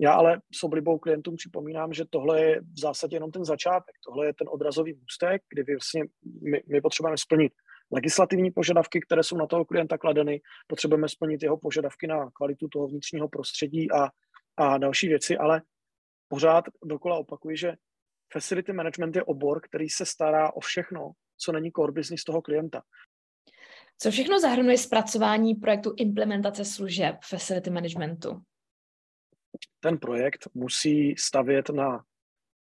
Já 0.00 0.12
ale 0.12 0.40
s 0.54 0.62
oblibou 0.62 0.98
klientům 0.98 1.36
připomínám, 1.36 1.92
že 1.92 2.04
tohle 2.10 2.42
je 2.42 2.60
v 2.60 2.80
zásadě 2.80 3.16
jenom 3.16 3.30
ten 3.30 3.44
začátek. 3.44 3.94
Tohle 4.06 4.26
je 4.26 4.34
ten 4.34 4.48
odrazový 4.50 4.94
můstek, 4.94 5.42
kdy 5.54 5.74
vlastně 5.74 6.04
my, 6.42 6.62
my 6.68 6.80
potřebujeme 6.80 7.18
splnit 7.18 7.52
legislativní 7.92 8.50
požadavky, 8.50 9.00
které 9.00 9.22
jsou 9.22 9.36
na 9.36 9.46
toho 9.46 9.64
klienta 9.64 9.98
kladeny, 9.98 10.40
potřebujeme 10.66 11.08
splnit 11.08 11.42
jeho 11.42 11.56
požadavky 11.56 12.06
na 12.06 12.30
kvalitu 12.30 12.68
toho 12.68 12.88
vnitřního 12.88 13.28
prostředí 13.28 13.92
a, 13.92 14.08
a 14.56 14.78
další 14.78 15.08
věci, 15.08 15.36
ale 15.36 15.62
pořád 16.28 16.64
dokola 16.84 17.18
opakuji, 17.18 17.56
že 17.56 17.72
facility 18.32 18.72
management 18.72 19.16
je 19.16 19.24
obor, 19.24 19.60
který 19.60 19.88
se 19.88 20.06
stará 20.06 20.52
o 20.52 20.60
všechno, 20.60 21.12
co 21.42 21.52
není 21.52 21.72
core 21.72 21.92
business 21.92 22.24
toho 22.24 22.42
klienta. 22.42 22.82
Co 23.98 24.10
všechno 24.10 24.40
zahrnuje 24.40 24.78
zpracování 24.78 25.54
projektu 25.54 25.94
implementace 25.96 26.64
služeb 26.64 27.16
facility 27.28 27.70
managementu? 27.70 28.42
Ten 29.80 29.98
projekt 29.98 30.48
musí 30.54 31.14
stavět 31.18 31.68
na 31.68 32.04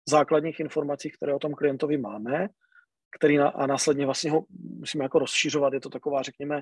základních 0.10 0.60
informacích, 0.60 1.14
které 1.16 1.34
o 1.34 1.40
tom 1.40 1.54
klientovi 1.54 1.98
máme, 1.98 2.48
který 3.18 3.38
na, 3.38 3.50
a 3.50 3.68
následně 3.68 4.06
vlastně 4.06 4.32
ho 4.32 4.46
musíme 4.50 5.06
jako 5.06 5.20
rozšířovat. 5.20 5.74
Je 5.74 5.80
to 5.80 5.90
taková, 5.90 6.22
řekněme, 6.22 6.62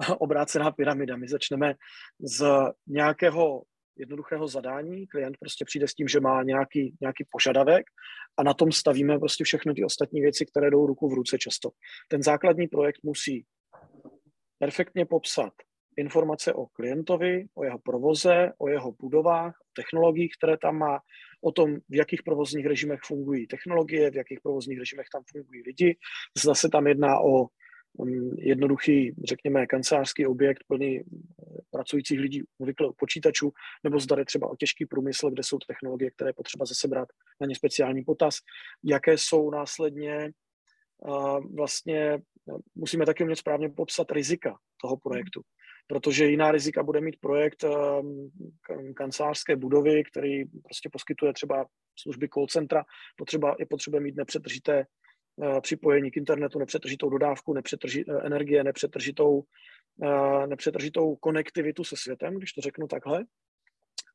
obrácená 0.18 0.70
pyramida. 0.70 1.16
My 1.16 1.28
začneme 1.28 1.74
z 2.20 2.46
nějakého 2.86 3.62
jednoduchého 3.98 4.48
zadání. 4.48 5.06
Klient 5.06 5.36
prostě 5.40 5.64
přijde 5.64 5.88
s 5.88 5.94
tím, 5.94 6.08
že 6.08 6.20
má 6.20 6.42
nějaký, 6.42 6.96
nějaký 7.00 7.24
požadavek 7.30 7.84
a 8.36 8.42
na 8.42 8.54
tom 8.54 8.72
stavíme 8.72 9.18
prostě 9.18 9.44
všechny 9.44 9.74
ty 9.74 9.84
ostatní 9.84 10.20
věci, 10.20 10.46
které 10.46 10.70
jdou 10.70 10.86
ruku 10.86 11.08
v 11.08 11.14
ruce 11.14 11.38
často. 11.38 11.70
Ten 12.08 12.22
základní 12.22 12.68
projekt 12.68 13.00
musí 13.02 13.44
perfektně 14.58 15.06
popsat 15.06 15.52
informace 15.96 16.52
o 16.52 16.66
klientovi, 16.66 17.46
o 17.54 17.64
jeho 17.64 17.78
provoze, 17.78 18.52
o 18.58 18.68
jeho 18.68 18.92
budovách, 18.92 19.54
o 19.60 19.70
technologiích, 19.72 20.32
které 20.38 20.56
tam 20.62 20.78
má, 20.78 20.98
o 21.42 21.52
tom, 21.52 21.76
v 21.88 21.94
jakých 21.94 22.22
provozních 22.22 22.66
režimech 22.66 23.00
fungují 23.06 23.46
technologie, 23.46 24.10
v 24.10 24.16
jakých 24.16 24.40
provozních 24.42 24.78
režimech 24.78 25.06
tam 25.12 25.22
fungují 25.32 25.62
lidi. 25.66 25.96
Zase 26.44 26.68
tam 26.68 26.86
jedná 26.86 27.20
o 27.20 27.46
jednoduchý, 28.36 29.14
řekněme, 29.24 29.66
kancelářský 29.66 30.26
objekt 30.26 30.64
plný 30.66 31.00
eh, 31.00 31.04
pracujících 31.70 32.20
lidí 32.20 32.42
obvykle 32.58 32.88
u 32.88 32.92
počítačů, 32.92 33.52
nebo 33.84 34.00
zda 34.00 34.24
třeba 34.24 34.50
o 34.50 34.56
těžký 34.56 34.86
průmysl, 34.86 35.30
kde 35.30 35.42
jsou 35.42 35.58
technologie, 35.58 36.10
které 36.10 36.32
potřeba 36.32 36.64
zase 36.64 36.88
brát 36.88 37.08
na 37.40 37.46
ně 37.46 37.56
speciální 37.56 38.04
potaz. 38.04 38.34
Jaké 38.84 39.18
jsou 39.18 39.50
následně 39.50 40.32
vlastně, 41.54 41.98
eh, 42.04 42.58
musíme 42.74 43.06
taky 43.06 43.22
umět 43.22 43.36
správně 43.36 43.68
popsat 43.68 44.12
rizika 44.12 44.56
toho 44.80 44.96
projektu, 44.96 45.42
protože 45.86 46.26
jiná 46.26 46.52
rizika 46.52 46.82
bude 46.82 47.00
mít 47.00 47.16
projekt 47.20 47.64
eh, 47.64 48.92
kancelářské 48.94 49.56
budovy, 49.56 50.04
který 50.04 50.44
prostě 50.44 50.88
poskytuje 50.92 51.32
třeba 51.32 51.66
služby 52.00 52.28
call 52.34 52.46
centra, 52.46 52.84
potřeba, 53.16 53.56
je 53.58 53.66
potřeba 53.66 54.00
mít 54.00 54.16
nepřetržité 54.16 54.78
Eh, 54.80 54.84
připojení 55.60 56.10
k 56.10 56.16
internetu, 56.16 56.58
nepřetržitou 56.58 57.10
dodávku, 57.10 57.52
nepřetrži, 57.54 58.04
eh, 58.08 58.26
energie, 58.26 58.64
nepřetržitou, 58.64 59.42
eh, 60.02 60.46
nepřetržitou 60.46 61.16
konektivitu 61.16 61.84
se 61.84 61.96
světem, 61.96 62.34
když 62.34 62.52
to 62.52 62.60
řeknu 62.60 62.86
takhle. 62.86 63.24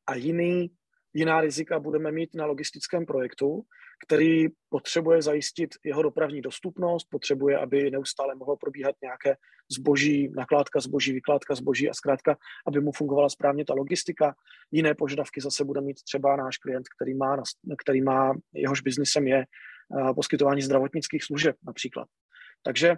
A 0.06 0.14
jiný, 0.14 0.70
jiná 1.14 1.40
rizika 1.40 1.80
budeme 1.80 2.12
mít 2.12 2.34
na 2.34 2.46
logistickém 2.46 3.06
projektu, 3.06 3.62
který 4.06 4.46
potřebuje 4.68 5.22
zajistit 5.22 5.70
jeho 5.84 6.02
dopravní 6.02 6.40
dostupnost, 6.40 7.04
potřebuje, 7.10 7.58
aby 7.58 7.90
neustále 7.90 8.34
mohlo 8.34 8.56
probíhat 8.56 8.96
nějaké 9.02 9.36
zboží, 9.72 10.28
nakládka 10.36 10.80
zboží, 10.80 11.12
vykládka 11.12 11.54
zboží 11.54 11.90
a 11.90 11.94
zkrátka, 11.94 12.36
aby 12.66 12.80
mu 12.80 12.92
fungovala 12.92 13.28
správně 13.28 13.64
ta 13.64 13.74
logistika. 13.74 14.34
Jiné 14.70 14.94
požadavky 14.94 15.40
zase 15.40 15.64
bude 15.64 15.80
mít 15.80 16.02
třeba 16.02 16.36
náš 16.36 16.58
klient, 16.58 16.88
který 16.96 17.14
má, 17.14 17.42
který 17.78 18.02
má 18.02 18.34
jehož 18.54 18.80
biznisem 18.80 19.26
je 19.26 19.46
poskytování 20.14 20.62
zdravotnických 20.62 21.24
služeb 21.24 21.56
například. 21.66 22.08
Takže 22.62 22.94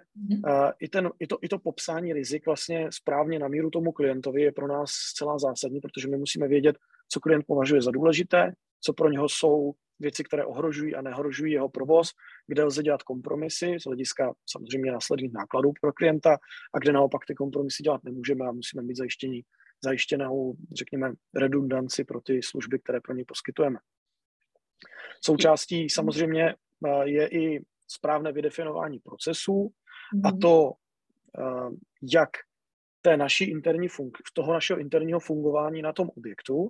uh, 0.46 0.70
i, 0.80 0.88
ten, 0.88 1.10
i, 1.18 1.26
to, 1.26 1.38
i 1.42 1.48
to 1.48 1.58
popsání 1.58 2.12
rizik 2.12 2.46
vlastně 2.46 2.88
správně 2.92 3.38
na 3.38 3.48
míru 3.48 3.70
tomu 3.70 3.92
klientovi 3.92 4.42
je 4.42 4.52
pro 4.52 4.68
nás 4.68 4.90
zcela 4.90 5.38
zásadní, 5.38 5.80
protože 5.80 6.08
my 6.08 6.16
musíme 6.16 6.48
vědět, 6.48 6.76
co 7.08 7.20
klient 7.20 7.44
považuje 7.46 7.82
za 7.82 7.90
důležité, 7.90 8.52
co 8.80 8.92
pro 8.92 9.08
něho 9.08 9.28
jsou 9.28 9.72
věci, 10.00 10.24
které 10.24 10.44
ohrožují 10.44 10.94
a 10.94 11.02
nehrožují 11.02 11.52
jeho 11.52 11.68
provoz, 11.68 12.10
kde 12.46 12.64
lze 12.64 12.82
dělat 12.82 13.02
kompromisy 13.02 13.76
z 13.80 13.84
hlediska 13.84 14.34
samozřejmě 14.50 14.92
následných 14.92 15.32
nákladů 15.32 15.72
pro 15.80 15.92
klienta 15.92 16.38
a 16.74 16.78
kde 16.78 16.92
naopak 16.92 17.26
ty 17.26 17.34
kompromisy 17.34 17.82
dělat 17.82 18.04
nemůžeme 18.04 18.46
a 18.46 18.52
musíme 18.52 18.82
mít 18.82 18.96
zajištění, 18.96 19.42
zajištěnou, 19.84 20.54
řekněme, 20.78 21.12
redundanci 21.34 22.04
pro 22.04 22.20
ty 22.20 22.42
služby, 22.42 22.78
které 22.78 23.00
pro 23.00 23.14
ně 23.14 23.24
poskytujeme. 23.28 23.78
Součástí 25.24 25.90
samozřejmě 25.90 26.54
je 27.04 27.28
i 27.28 27.60
správné 27.88 28.32
vydefinování 28.32 28.98
procesů 28.98 29.70
a 30.24 30.28
mhm. 30.28 30.38
to, 30.38 30.72
jak 32.12 32.30
té 33.02 33.16
naší 33.16 33.50
interní 33.50 33.88
funk- 33.88 34.18
toho 34.32 34.52
našeho 34.52 34.80
interního 34.80 35.20
fungování 35.20 35.82
na 35.82 35.92
tom 35.92 36.10
objektu, 36.16 36.68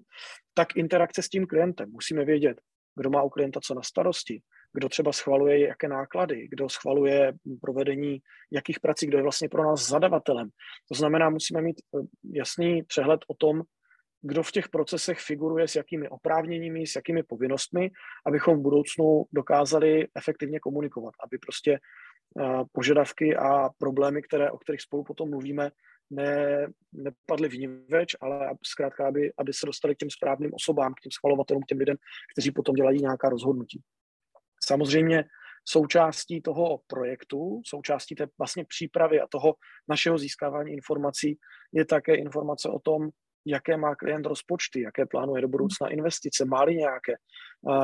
tak 0.54 0.76
interakce 0.76 1.22
s 1.22 1.28
tím 1.28 1.46
klientem. 1.46 1.90
Musíme 1.90 2.25
vědět, 2.25 2.60
kdo 2.96 3.10
má 3.10 3.22
u 3.22 3.28
klienta 3.28 3.60
co 3.60 3.75
na 3.75 3.82
starosti, 3.82 4.40
kdo 4.72 4.88
třeba 4.88 5.12
schvaluje 5.12 5.68
jaké 5.68 5.88
náklady, 5.88 6.48
kdo 6.48 6.68
schvaluje 6.68 7.32
provedení 7.60 8.18
jakých 8.50 8.80
prací, 8.80 9.06
kdo 9.06 9.18
je 9.18 9.22
vlastně 9.22 9.48
pro 9.48 9.64
nás 9.64 9.88
zadavatelem. 9.88 10.48
To 10.88 10.94
znamená, 10.94 11.30
musíme 11.30 11.62
mít 11.62 11.80
eh, 11.80 12.06
jasný 12.32 12.82
přehled 12.82 13.20
o 13.28 13.34
tom, 13.34 13.62
kdo 14.26 14.42
v 14.42 14.52
těch 14.52 14.68
procesech 14.68 15.18
figuruje, 15.21 15.68
s 15.68 15.76
jakými 15.76 16.09
oprávněními, 16.09 16.87
s 16.87 16.97
jakými 16.97 17.23
povinnostmi, 17.23 17.90
abychom 18.26 18.59
v 18.59 18.62
budoucnu 18.62 19.25
dokázali 19.33 20.09
efektivně 20.14 20.61
komunikovat, 20.61 21.14
aby 21.25 21.38
prostě 21.38 21.73
eh, 21.73 22.64
požadavky 22.73 23.37
a 23.37 23.68
problémy, 23.78 24.23
které, 24.23 24.50
o 24.50 24.59
kterých 24.59 24.83
spolu 24.83 25.04
potom 25.04 25.30
mluvíme, 25.30 25.71
ne, 26.11 26.66
nepadly 26.92 27.49
vníveč, 27.49 28.16
ale 28.21 28.54
zkrátka, 28.66 29.09
aby, 29.09 29.33
aby 29.38 29.52
se 29.52 29.66
dostali 29.66 29.95
k 29.95 29.99
těm 29.99 30.11
správným 30.11 30.50
osobám, 30.54 30.95
k 30.95 31.00
těm 31.00 31.12
schvalovatelům, 31.12 31.62
k 31.62 31.66
těm 31.66 31.78
lidem, 31.78 31.97
kteří 32.33 32.50
potom 32.50 32.75
dělají 32.75 33.00
nějaká 33.00 33.28
rozhodnutí. 33.28 33.83
Samozřejmě 34.64 35.25
součástí 35.68 36.42
toho 36.42 36.80
projektu, 36.87 37.61
součástí 37.66 38.14
té 38.14 38.26
vlastně 38.38 38.64
přípravy 38.64 39.21
a 39.21 39.26
toho 39.26 39.54
našeho 39.88 40.18
získávání 40.18 40.73
informací 40.73 41.38
je 41.73 41.85
také 41.85 42.14
informace 42.14 42.68
o 42.68 42.78
tom, 42.78 43.09
jaké 43.46 43.76
má 43.76 43.94
klient 43.94 44.26
rozpočty, 44.26 44.80
jaké 44.80 45.06
plánuje 45.06 45.42
do 45.42 45.48
budoucna 45.48 45.88
investice, 45.88 46.44
má 46.44 46.64
nějaké, 46.64 47.14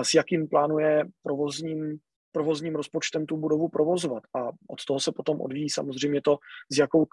s 0.02 0.14
jakým 0.14 0.49
plánuje 0.49 1.04
provozním, 1.23 1.99
provozním 2.33 2.75
rozpočtem 2.75 3.26
tu 3.26 3.37
budovu 3.37 3.69
provozovat. 3.69 4.23
A 4.37 4.49
od 4.49 4.85
toho 4.87 5.00
se 5.00 5.12
potom 5.12 5.40
odvíjí 5.40 5.71
samozřejmě 5.71 6.23
to, 6.23 6.38
s 6.73 6.78
jakou, 6.78 7.07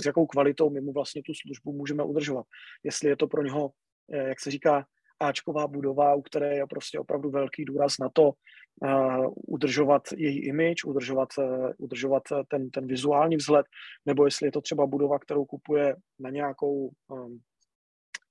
s 0.00 0.06
jakou 0.06 0.26
kvalitou 0.26 0.70
my 0.70 0.80
mu 0.80 0.92
vlastně 0.92 1.22
tu 1.22 1.32
službu 1.34 1.72
můžeme 1.72 2.02
udržovat. 2.02 2.46
Jestli 2.84 3.08
je 3.08 3.16
to 3.16 3.26
pro 3.26 3.42
něho, 3.42 3.70
eh, 4.12 4.28
jak 4.28 4.40
se 4.40 4.50
říká, 4.50 4.84
Ačková 5.20 5.66
budova, 5.66 6.14
u 6.14 6.22
které 6.22 6.56
je 6.56 6.66
prostě 6.66 6.98
opravdu 6.98 7.30
velký 7.30 7.64
důraz 7.64 7.98
na 7.98 8.08
to 8.08 8.32
uh, 8.32 9.32
udržovat 9.46 10.02
její 10.16 10.46
image, 10.46 10.84
udržovat, 10.84 11.28
uh, 11.38 11.70
udržovat 11.78 12.22
ten, 12.48 12.70
ten 12.70 12.86
vizuální 12.86 13.36
vzhled, 13.36 13.66
nebo 14.06 14.24
jestli 14.24 14.46
je 14.46 14.52
to 14.52 14.60
třeba 14.60 14.86
budova, 14.86 15.18
kterou 15.18 15.44
kupuje 15.44 15.96
na 16.20 16.30
nějakou 16.30 16.90
um, 17.08 17.40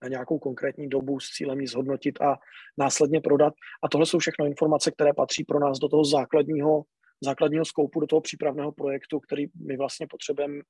na 0.03 0.09
nějakou 0.09 0.39
konkrétní 0.39 0.89
dobu 0.89 1.19
s 1.19 1.29
cílem 1.29 1.61
ji 1.61 1.67
zhodnotit 1.67 2.21
a 2.21 2.37
následně 2.77 3.21
prodat. 3.21 3.53
A 3.83 3.89
tohle 3.89 4.05
jsou 4.05 4.19
všechno 4.19 4.45
informace, 4.45 4.91
které 4.91 5.13
patří 5.13 5.43
pro 5.43 5.59
nás 5.59 5.79
do 5.79 5.89
toho 5.89 6.05
základního, 6.05 6.83
základního 7.23 7.65
skoupu, 7.65 7.99
do 7.99 8.07
toho 8.07 8.21
přípravného 8.21 8.71
projektu, 8.71 9.19
který 9.19 9.45
my 9.67 9.77
vlastně 9.77 10.07
potřebujeme, 10.07 10.61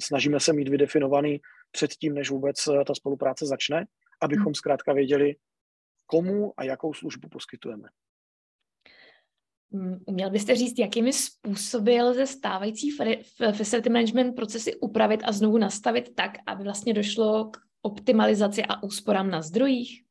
snažíme 0.00 0.40
se 0.40 0.52
mít 0.52 0.68
vydefinovaný 0.68 1.40
předtím, 1.70 2.14
než 2.14 2.30
vůbec 2.30 2.56
eh, 2.66 2.84
ta 2.84 2.94
spolupráce 2.94 3.46
začne, 3.46 3.86
abychom 4.22 4.44
hmm. 4.44 4.54
zkrátka 4.54 4.92
věděli, 4.92 5.36
komu 6.06 6.52
a 6.56 6.64
jakou 6.64 6.94
službu 6.94 7.28
poskytujeme. 7.28 7.88
Měl 10.10 10.30
byste 10.30 10.54
říct, 10.54 10.78
jakými 10.78 11.12
způsoby 11.12 12.00
lze 12.00 12.26
stávající 12.26 12.90
facility 13.56 13.90
management 13.90 14.34
procesy 14.34 14.74
upravit 14.74 15.20
a 15.24 15.32
znovu 15.32 15.58
nastavit 15.58 16.14
tak, 16.14 16.32
aby 16.46 16.64
vlastně 16.64 16.94
došlo 16.94 17.50
k 17.50 17.67
optimalizaci 17.82 18.62
a 18.68 18.82
úsporám 18.82 19.30
na 19.30 19.42
zdrojích? 19.42 20.04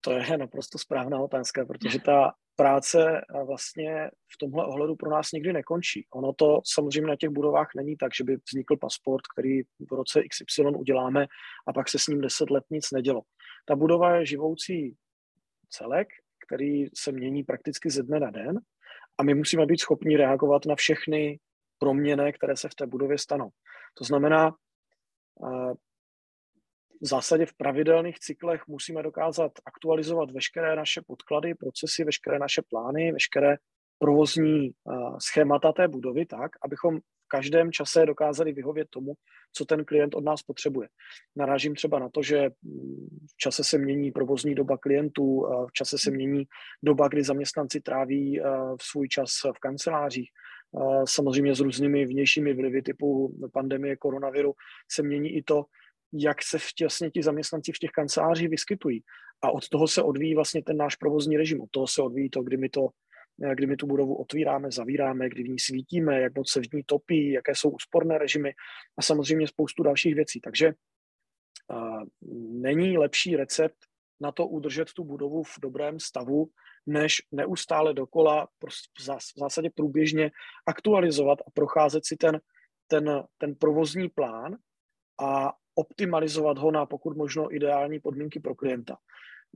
To 0.00 0.12
je 0.12 0.38
naprosto 0.38 0.78
správná 0.78 1.20
otázka, 1.20 1.64
protože 1.64 1.98
ta 1.98 2.32
práce 2.56 3.20
vlastně 3.46 4.10
v 4.32 4.38
tomhle 4.38 4.66
ohledu 4.66 4.96
pro 4.96 5.10
nás 5.10 5.32
nikdy 5.32 5.52
nekončí. 5.52 6.06
Ono 6.14 6.32
to 6.32 6.60
samozřejmě 6.64 7.08
na 7.08 7.16
těch 7.16 7.30
budovách 7.30 7.68
není 7.76 7.96
tak, 7.96 8.14
že 8.14 8.24
by 8.24 8.36
vznikl 8.36 8.76
pasport, 8.76 9.22
který 9.26 9.62
v 9.62 9.92
roce 9.92 10.22
XY 10.22 10.62
uděláme 10.62 11.26
a 11.68 11.72
pak 11.72 11.88
se 11.88 11.98
s 11.98 12.06
ním 12.06 12.20
deset 12.20 12.50
let 12.50 12.64
nic 12.70 12.90
nedělo. 12.90 13.22
Ta 13.64 13.76
budova 13.76 14.16
je 14.16 14.26
živoucí 14.26 14.96
celek, 15.70 16.08
který 16.46 16.86
se 16.94 17.12
mění 17.12 17.44
prakticky 17.44 17.90
ze 17.90 18.02
dne 18.02 18.20
na 18.20 18.30
den 18.30 18.60
a 19.18 19.22
my 19.22 19.34
musíme 19.34 19.66
být 19.66 19.80
schopni 19.80 20.16
reagovat 20.16 20.66
na 20.66 20.74
všechny 20.74 21.40
proměny, 21.78 22.32
které 22.32 22.56
se 22.56 22.68
v 22.68 22.74
té 22.74 22.86
budově 22.86 23.18
stanou. 23.18 23.50
To 23.94 24.04
znamená, 24.04 24.54
v 27.00 27.06
zásadě 27.06 27.46
v 27.46 27.54
pravidelných 27.54 28.18
cyklech 28.18 28.62
musíme 28.68 29.02
dokázat 29.02 29.52
aktualizovat 29.66 30.30
veškeré 30.30 30.76
naše 30.76 31.00
podklady, 31.06 31.54
procesy, 31.54 32.04
veškeré 32.04 32.38
naše 32.38 32.62
plány, 32.70 33.12
veškeré 33.12 33.56
provozní 33.98 34.70
schémata 35.18 35.72
té 35.72 35.88
budovy 35.88 36.26
tak, 36.26 36.50
abychom 36.64 37.00
v 37.00 37.28
každém 37.28 37.72
čase 37.72 38.06
dokázali 38.06 38.52
vyhovět 38.52 38.88
tomu, 38.90 39.12
co 39.52 39.64
ten 39.64 39.84
klient 39.84 40.14
od 40.14 40.24
nás 40.24 40.42
potřebuje. 40.42 40.88
Narážím 41.36 41.74
třeba 41.74 41.98
na 41.98 42.08
to, 42.08 42.22
že 42.22 42.50
v 43.32 43.36
čase 43.36 43.64
se 43.64 43.78
mění 43.78 44.10
provozní 44.12 44.54
doba 44.54 44.78
klientů, 44.78 45.46
v 45.68 45.72
čase 45.72 45.98
se 45.98 46.10
mění 46.10 46.44
doba, 46.82 47.08
kdy 47.08 47.24
zaměstnanci 47.24 47.80
tráví 47.80 48.40
v 48.80 48.82
svůj 48.82 49.08
čas 49.08 49.30
v 49.56 49.58
kancelářích. 49.60 50.30
Samozřejmě 51.04 51.54
s 51.54 51.60
různými 51.60 52.06
vnějšími 52.06 52.54
vlivy 52.54 52.82
typu 52.82 53.38
pandemie 53.52 53.96
koronaviru 53.96 54.54
se 54.90 55.02
mění 55.02 55.36
i 55.36 55.42
to, 55.42 55.64
jak 56.12 56.42
se 56.42 56.58
vlastně 56.80 57.10
ti 57.10 57.22
zaměstnanci 57.22 57.72
v 57.72 57.78
těch 57.78 57.90
kancelářích 57.90 58.48
vyskytují. 58.48 59.02
A 59.42 59.50
od 59.50 59.68
toho 59.68 59.88
se 59.88 60.02
odvíjí 60.02 60.34
vlastně 60.34 60.62
ten 60.62 60.76
náš 60.76 60.96
provozní 60.96 61.36
režim. 61.36 61.60
Od 61.60 61.70
toho 61.70 61.86
se 61.86 62.02
odvíjí 62.02 62.30
to, 62.30 62.42
kdy 62.42 62.56
my, 62.56 62.68
to, 62.68 62.88
kdy 63.54 63.66
my 63.66 63.76
tu 63.76 63.86
budovu 63.86 64.14
otvíráme, 64.14 64.70
zavíráme, 64.70 65.28
kdy 65.28 65.42
v 65.42 65.48
ní 65.48 65.58
svítíme, 65.58 66.20
jak 66.20 66.36
moc 66.36 66.50
se 66.50 66.60
v 66.60 66.72
ní 66.72 66.82
topí, 66.86 67.30
jaké 67.30 67.54
jsou 67.54 67.70
úsporné 67.70 68.18
režimy 68.18 68.52
a 68.98 69.02
samozřejmě 69.02 69.48
spoustu 69.48 69.82
dalších 69.82 70.14
věcí. 70.14 70.40
Takže 70.40 70.72
uh, 71.68 72.02
není 72.60 72.98
lepší 72.98 73.36
recept 73.36 73.76
na 74.20 74.32
to 74.32 74.46
udržet 74.46 74.92
tu 74.92 75.04
budovu 75.04 75.42
v 75.42 75.58
dobrém 75.62 76.00
stavu, 76.00 76.50
než 76.86 77.22
neustále 77.32 77.94
dokola 77.94 78.48
v 78.98 79.38
zásadě 79.38 79.70
průběžně 79.74 80.30
aktualizovat 80.66 81.38
a 81.40 81.50
procházet 81.54 82.06
si 82.06 82.16
ten, 82.16 82.40
ten, 82.86 83.22
ten 83.38 83.54
provozní 83.54 84.08
plán 84.08 84.56
a 85.20 85.52
optimalizovat 85.74 86.58
ho 86.58 86.70
na 86.70 86.86
pokud 86.86 87.16
možno 87.16 87.54
ideální 87.54 88.00
podmínky 88.00 88.40
pro 88.40 88.54
klienta. 88.54 88.96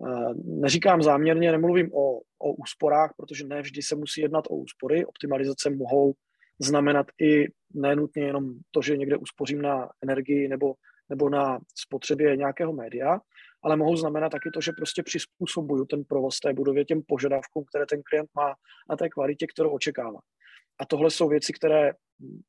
Eh, 0.07 0.35
neříkám 0.45 1.03
záměrně, 1.03 1.53
nemluvím 1.53 1.95
o, 1.95 2.21
o 2.39 2.53
úsporách, 2.53 3.15
protože 3.17 3.47
ne 3.47 3.63
vždy 3.63 3.83
se 3.83 3.97
musí 3.97 4.21
jednat 4.21 4.45
o 4.51 4.57
úspory. 4.57 5.07
Optimalizace 5.07 5.71
mohou 5.71 6.15
znamenat 6.59 7.07
i 7.21 7.47
nenutně 7.75 8.25
jenom 8.25 8.55
to, 8.71 8.83
že 8.83 8.97
někde 8.97 9.17
uspořím 9.17 9.63
na 9.63 9.89
energii 10.03 10.49
nebo, 10.49 10.75
nebo 11.09 11.29
na 11.29 11.59
spotřebě 11.75 12.37
nějakého 12.37 12.73
média, 12.73 13.21
ale 13.63 13.77
mohou 13.77 13.97
znamenat 13.97 14.29
taky 14.29 14.51
to, 14.51 14.61
že 14.61 14.73
prostě 14.77 15.03
přizpůsobuju 15.03 15.85
ten 15.85 16.05
provoz 16.05 16.41
té 16.41 16.53
budově 16.53 16.85
těm 16.85 17.03
požadavkům, 17.03 17.65
které 17.65 17.87
ten 17.87 18.03
klient 18.03 18.31
má 18.35 18.55
a 18.91 18.97
té 18.97 19.09
kvalitě, 19.09 19.47
kterou 19.47 19.71
očekává. 19.71 20.21
A 20.81 20.87
tohle 20.87 21.11
jsou 21.11 21.29
věci, 21.29 21.53
které 21.53 21.93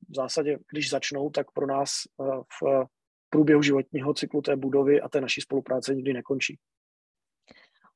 v 0.09 0.15
zásadě, 0.15 0.57
když 0.71 0.89
začnou, 0.89 1.29
tak 1.29 1.51
pro 1.51 1.67
nás 1.67 1.91
eh, 2.21 2.41
v 2.61 2.85
průběhu 3.29 3.61
životního 3.61 4.13
cyklu 4.13 4.41
té 4.41 4.55
budovy 4.55 5.01
a 5.01 5.09
té 5.09 5.21
naší 5.21 5.41
spolupráce 5.41 5.95
nikdy 5.95 6.13
nekončí. 6.13 6.57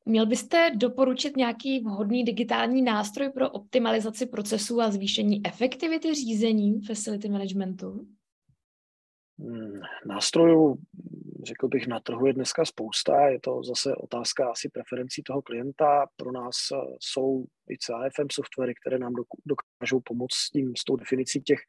Měl 0.05 0.25
byste 0.25 0.71
doporučit 0.75 1.37
nějaký 1.37 1.79
vhodný 1.79 2.23
digitální 2.23 2.81
nástroj 2.81 3.29
pro 3.29 3.49
optimalizaci 3.49 4.25
procesů 4.25 4.81
a 4.81 4.91
zvýšení 4.91 5.45
efektivity 5.45 6.13
řízení 6.13 6.81
facility 6.81 7.29
managementu? 7.29 8.07
Hmm, 9.39 9.79
nástrojů, 10.05 10.77
řekl 11.43 11.67
bych, 11.67 11.87
na 11.87 11.99
trhu 11.99 12.25
je 12.25 12.33
dneska 12.33 12.65
spousta. 12.65 13.27
Je 13.27 13.39
to 13.39 13.63
zase 13.63 13.95
otázka 13.95 14.49
asi 14.49 14.69
preferencí 14.69 15.23
toho 15.23 15.41
klienta. 15.41 16.07
Pro 16.15 16.31
nás 16.31 16.55
eh, 16.73 16.77
jsou 16.99 17.45
i 17.69 17.77
CAFM 17.77 18.27
softwary, 18.31 18.73
které 18.81 18.99
nám 18.99 19.13
dokážou 19.45 19.99
pomoct 19.99 20.33
s, 20.33 20.49
tím, 20.49 20.73
s 20.77 20.83
tou 20.83 20.95
definicí 20.95 21.41
těch 21.41 21.59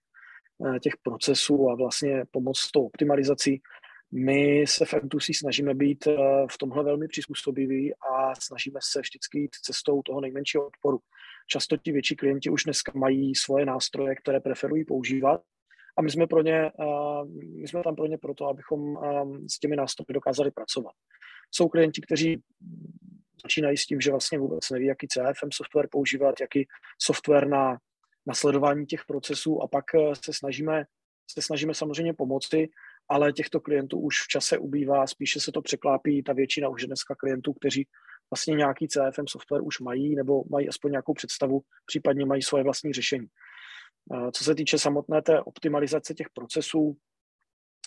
těch 0.80 0.92
procesů 1.02 1.70
a 1.70 1.74
vlastně 1.74 2.24
pomoct 2.30 2.58
s 2.58 2.70
tou 2.70 2.86
optimalizací. 2.86 3.62
My 4.12 4.64
se 4.66 4.84
v 4.84 4.94
M2C 4.94 5.38
snažíme 5.38 5.74
být 5.74 6.06
eh, 6.06 6.16
v 6.50 6.58
tomhle 6.58 6.84
velmi 6.84 7.08
přizpůsobiví 7.08 7.94
a 7.94 8.34
snažíme 8.34 8.80
se 8.82 9.00
vždycky 9.00 9.38
jít 9.38 9.54
cestou 9.62 10.02
toho 10.02 10.20
nejmenšího 10.20 10.66
odporu. 10.66 10.98
Často 11.46 11.76
ti 11.76 11.92
větší 11.92 12.16
klienti 12.16 12.50
už 12.50 12.64
dneska 12.64 12.92
mají 12.94 13.34
svoje 13.34 13.66
nástroje, 13.66 14.14
které 14.14 14.40
preferují 14.40 14.84
používat 14.84 15.42
a 15.98 16.02
my 16.02 16.10
jsme, 16.10 16.26
pro 16.26 16.42
ně, 16.42 16.72
eh, 16.80 17.24
my 17.60 17.68
jsme 17.68 17.82
tam 17.82 17.96
pro 17.96 18.06
ně 18.06 18.18
proto, 18.18 18.46
abychom 18.46 18.98
s 19.50 19.58
těmi 19.58 19.76
nástroji 19.76 20.14
dokázali 20.14 20.50
pracovat. 20.50 20.92
Jsou 21.50 21.68
klienti, 21.68 22.00
kteří 22.00 22.42
začínají 23.42 23.76
s 23.76 23.86
tím, 23.86 24.00
že 24.00 24.10
vlastně 24.10 24.38
vůbec 24.38 24.70
neví, 24.70 24.86
jaký 24.86 25.08
CFM 25.08 25.48
software 25.52 25.88
používat, 25.90 26.40
jaký 26.40 26.66
software 26.98 27.48
na 27.48 27.78
na 28.26 28.34
sledování 28.34 28.86
těch 28.86 29.04
procesů 29.04 29.62
a 29.62 29.68
pak 29.68 29.84
eh, 29.94 30.14
se 30.24 30.32
snažíme, 30.32 30.84
se 31.30 31.42
snažíme 31.42 31.74
samozřejmě 31.74 32.14
pomoci, 32.14 32.68
ale 33.08 33.32
těchto 33.32 33.60
klientů 33.60 33.98
už 33.98 34.22
v 34.22 34.28
čase 34.28 34.58
ubývá, 34.58 35.06
spíše 35.06 35.40
se 35.40 35.52
to 35.52 35.62
překlápí, 35.62 36.22
ta 36.22 36.32
většina 36.32 36.68
už 36.68 36.86
dneska 36.86 37.14
klientů, 37.14 37.52
kteří 37.52 37.88
vlastně 38.30 38.54
nějaký 38.54 38.88
CFM 38.88 39.26
software 39.28 39.62
už 39.62 39.80
mají 39.80 40.14
nebo 40.14 40.44
mají 40.50 40.68
aspoň 40.68 40.90
nějakou 40.90 41.14
představu, 41.14 41.60
případně 41.86 42.26
mají 42.26 42.42
svoje 42.42 42.64
vlastní 42.64 42.92
řešení. 42.92 43.26
Eh, 44.14 44.32
co 44.32 44.44
se 44.44 44.54
týče 44.54 44.78
samotné 44.78 45.22
té 45.22 45.40
optimalizace 45.40 46.14
těch 46.14 46.30
procesů, 46.34 46.96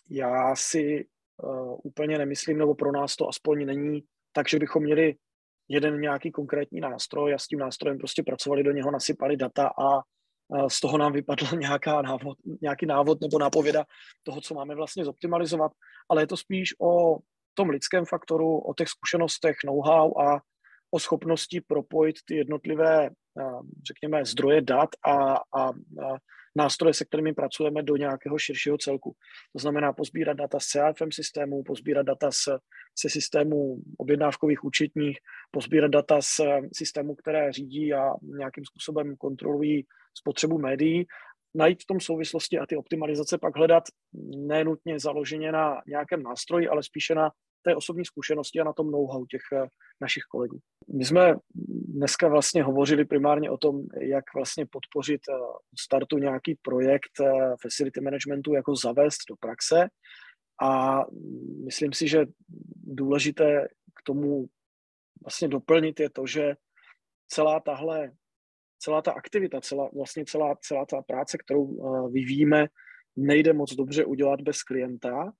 já 0.09 0.55
si 0.55 1.05
uh, 1.43 1.79
úplně 1.83 2.17
nemyslím, 2.17 2.57
nebo 2.57 2.75
pro 2.75 2.91
nás 2.91 3.15
to 3.15 3.29
aspoň 3.29 3.65
není 3.65 4.03
tak, 4.31 4.49
že 4.49 4.59
bychom 4.59 4.83
měli 4.83 5.15
jeden 5.67 6.01
nějaký 6.01 6.31
konkrétní 6.31 6.79
nástroj 6.79 7.33
a 7.33 7.37
s 7.37 7.47
tím 7.47 7.59
nástrojem 7.59 7.97
prostě 7.97 8.23
pracovali 8.23 8.63
do 8.63 8.71
něho, 8.71 8.91
nasypali 8.91 9.37
data 9.37 9.67
a 9.67 10.01
z 10.67 10.79
toho 10.79 10.97
nám 10.97 11.13
vypadl 11.13 11.45
nějaká 11.57 12.01
návod, 12.01 12.37
nějaký 12.61 12.85
návod 12.85 13.21
nebo 13.21 13.39
nápověda 13.39 13.85
toho, 14.23 14.41
co 14.41 14.53
máme 14.53 14.75
vlastně 14.75 15.05
zoptimalizovat, 15.05 15.71
ale 16.09 16.21
je 16.21 16.27
to 16.27 16.37
spíš 16.37 16.75
o 16.81 17.17
tom 17.53 17.69
lidském 17.69 18.05
faktoru, 18.05 18.57
o 18.57 18.73
těch 18.73 18.89
zkušenostech, 18.89 19.55
know-how 19.65 20.21
a 20.21 20.41
o 20.91 20.99
schopnosti 20.99 21.61
propojit 21.61 22.15
ty 22.25 22.35
jednotlivé, 22.35 23.09
řekněme, 23.87 24.25
zdroje 24.25 24.61
dat 24.61 24.89
a, 25.05 25.33
a, 25.33 25.69
a 25.69 25.71
nástroje, 26.55 26.93
se 26.93 27.05
kterými 27.05 27.33
pracujeme 27.33 27.83
do 27.83 27.95
nějakého 27.95 28.37
širšího 28.37 28.77
celku. 28.77 29.15
To 29.53 29.59
znamená 29.59 29.93
pozbírat 29.93 30.37
data 30.37 30.59
z 30.59 30.65
CRFM 30.65 31.11
systému, 31.11 31.63
pozbírat 31.63 32.05
data 32.05 32.31
z, 32.31 32.47
se 32.99 33.09
systému 33.09 33.77
objednávkových 33.97 34.63
účetních, 34.63 35.17
pozbírat 35.51 35.91
data 35.91 36.21
z 36.21 36.39
systému, 36.73 37.15
které 37.15 37.51
řídí 37.51 37.93
a 37.93 38.13
nějakým 38.21 38.65
způsobem 38.65 39.15
kontrolují 39.15 39.85
spotřebu 40.13 40.59
médií, 40.59 41.05
najít 41.55 41.83
v 41.83 41.85
tom 41.85 41.99
souvislosti 41.99 42.59
a 42.59 42.65
ty 42.65 42.77
optimalizace 42.77 43.37
pak 43.37 43.57
hledat 43.57 43.83
nenutně 44.37 44.99
založeně 44.99 45.51
na 45.51 45.81
nějakém 45.87 46.23
nástroji, 46.23 46.67
ale 46.67 46.83
spíše 46.83 47.15
na 47.15 47.31
té 47.63 47.75
osobní 47.75 48.05
zkušenosti 48.05 48.59
a 48.59 48.63
na 48.63 48.73
tom 48.73 48.91
know-how 48.91 49.25
těch 49.25 49.41
eh, 49.53 49.67
našich 50.01 50.23
kolegů. 50.23 50.59
My 50.97 51.05
jsme 51.05 51.35
dneska 51.87 52.27
vlastně 52.27 52.63
hovořili 52.63 53.05
primárně 53.05 53.51
o 53.51 53.57
tom, 53.57 53.81
jak 54.01 54.23
vlastně 54.35 54.65
podpořit 54.65 55.21
eh, 55.29 55.33
startu 55.79 56.17
nějaký 56.17 56.55
projekt 56.61 57.19
eh, 57.21 57.31
facility 57.61 58.01
managementu, 58.01 58.53
jako 58.53 58.75
zavést 58.75 59.19
do 59.29 59.35
praxe 59.39 59.87
a 60.61 61.01
myslím 61.65 61.93
si, 61.93 62.07
že 62.07 62.25
důležité 62.83 63.67
k 63.95 64.03
tomu 64.05 64.45
vlastně 65.23 65.47
doplnit 65.47 65.99
je 65.99 66.09
to, 66.09 66.27
že 66.27 66.55
celá 67.27 67.59
tahle, 67.59 68.11
celá 68.79 69.01
ta 69.01 69.11
aktivita, 69.11 69.61
celá, 69.61 69.89
vlastně 69.93 70.25
celá, 70.25 70.55
celá 70.61 70.85
ta 70.85 71.01
práce, 71.01 71.37
kterou 71.37 71.65
vyvíjíme, 72.11 72.67
nejde 73.15 73.53
moc 73.53 73.73
dobře 73.75 74.05
udělat 74.05 74.41
bez 74.41 74.63
klienta, 74.63 75.33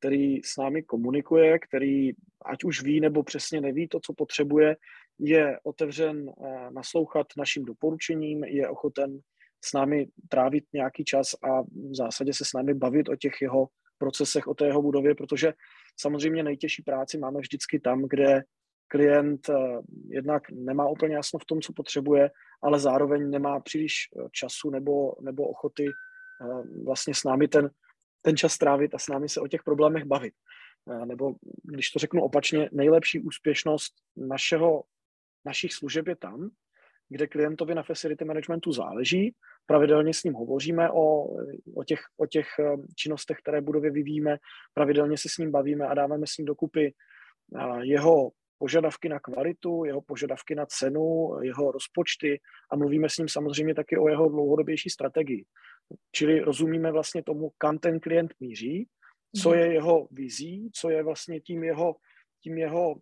který 0.00 0.42
s 0.44 0.56
námi 0.56 0.82
komunikuje, 0.82 1.58
který 1.58 2.12
ať 2.44 2.64
už 2.64 2.82
ví 2.82 3.00
nebo 3.00 3.22
přesně 3.22 3.60
neví 3.60 3.88
to, 3.88 4.00
co 4.00 4.12
potřebuje, 4.12 4.76
je 5.18 5.58
otevřen 5.62 6.28
eh, 6.28 6.70
naslouchat 6.70 7.26
našim 7.36 7.64
doporučením, 7.64 8.44
je 8.44 8.68
ochoten 8.68 9.20
s 9.64 9.72
námi 9.72 10.06
trávit 10.28 10.64
nějaký 10.72 11.04
čas 11.04 11.34
a 11.34 11.62
v 11.62 11.94
zásadě 11.94 12.32
se 12.34 12.44
s 12.44 12.52
námi 12.52 12.74
bavit 12.74 13.08
o 13.08 13.16
těch 13.16 13.32
jeho 13.42 13.68
procesech, 13.98 14.46
o 14.46 14.54
té 14.54 14.66
jeho 14.66 14.82
budově, 14.82 15.14
protože 15.14 15.52
samozřejmě 15.96 16.42
nejtěžší 16.42 16.82
práci 16.82 17.18
máme 17.18 17.40
vždycky 17.40 17.80
tam, 17.80 18.02
kde 18.08 18.42
klient 18.88 19.48
eh, 19.48 19.54
jednak 20.08 20.42
nemá 20.50 20.88
úplně 20.88 21.14
jasno 21.14 21.38
v 21.38 21.44
tom, 21.44 21.60
co 21.60 21.72
potřebuje, 21.72 22.30
ale 22.62 22.80
zároveň 22.80 23.30
nemá 23.30 23.60
příliš 23.60 23.94
eh, 23.94 24.28
času 24.32 24.70
nebo, 24.70 25.12
nebo 25.20 25.48
ochoty 25.48 25.86
vlastně 26.84 27.14
s 27.14 27.24
námi 27.24 27.48
ten 27.48 27.70
ten 28.22 28.36
čas 28.36 28.58
trávit 28.58 28.94
a 28.94 28.98
s 28.98 29.08
námi 29.08 29.28
se 29.28 29.40
o 29.40 29.48
těch 29.48 29.62
problémech 29.62 30.04
bavit. 30.04 30.34
Nebo 31.04 31.34
když 31.62 31.90
to 31.90 31.98
řeknu 31.98 32.22
opačně, 32.22 32.68
nejlepší 32.72 33.20
úspěšnost 33.20 33.94
našeho, 34.16 34.82
našich 35.44 35.72
služeb 35.72 36.08
je 36.08 36.16
tam, 36.16 36.50
kde 37.08 37.26
klientovi 37.26 37.74
na 37.74 37.82
facility 37.82 38.24
managementu 38.24 38.72
záleží. 38.72 39.34
Pravidelně 39.66 40.14
s 40.14 40.24
ním 40.24 40.34
hovoříme 40.34 40.90
o, 40.90 41.24
o, 41.76 41.84
těch, 41.86 42.00
o 42.16 42.26
těch 42.26 42.46
eh, 42.58 42.76
činnostech, 42.96 43.38
které 43.38 43.60
budově 43.60 43.90
vyvíjíme, 43.90 44.36
pravidelně 44.74 45.18
se 45.18 45.28
s 45.28 45.38
ním 45.38 45.50
bavíme 45.50 45.86
a 45.86 45.94
dáváme 45.94 46.26
s 46.26 46.36
ním 46.36 46.46
dokupy 46.46 46.94
jeho 47.80 48.30
požadavky 48.60 49.08
na 49.08 49.20
kvalitu, 49.20 49.84
jeho 49.84 50.00
požadavky 50.00 50.54
na 50.54 50.66
cenu, 50.66 51.38
jeho 51.42 51.72
rozpočty 51.72 52.40
a 52.70 52.76
mluvíme 52.76 53.08
s 53.08 53.18
ním 53.18 53.28
samozřejmě 53.28 53.74
taky 53.74 53.96
o 53.96 54.08
jeho 54.08 54.28
dlouhodobější 54.28 54.90
strategii. 54.90 55.44
Čili 56.12 56.40
rozumíme 56.40 56.92
vlastně 56.92 57.22
tomu, 57.22 57.50
kam 57.58 57.78
ten 57.78 58.00
klient 58.00 58.34
míří, 58.40 58.88
co 59.42 59.48
mhm. 59.50 59.58
je 59.58 59.72
jeho 59.72 60.08
vizí, 60.10 60.70
co 60.74 60.90
je 60.90 61.02
vlastně 61.02 61.40
tím 61.40 61.64
jeho, 61.64 61.96
tím 62.42 62.58
jeho 62.58 62.94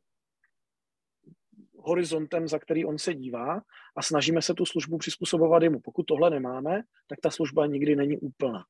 horizontem, 1.79 2.49
za 2.49 2.59
který 2.59 2.85
on 2.85 2.99
se 2.99 3.15
dívá 3.15 3.61
a 3.97 4.03
snažíme 4.03 4.43
se 4.43 4.55
tu 4.55 4.67
službu 4.67 4.99
přizpůsobovat 4.99 5.63
jemu. 5.63 5.81
Pokud 5.81 6.03
tohle 6.03 6.31
nemáme, 6.31 6.83
tak 7.07 7.19
ta 7.23 7.31
služba 7.31 7.67
nikdy 7.67 7.97
není 7.97 8.19
úplná. 8.19 8.65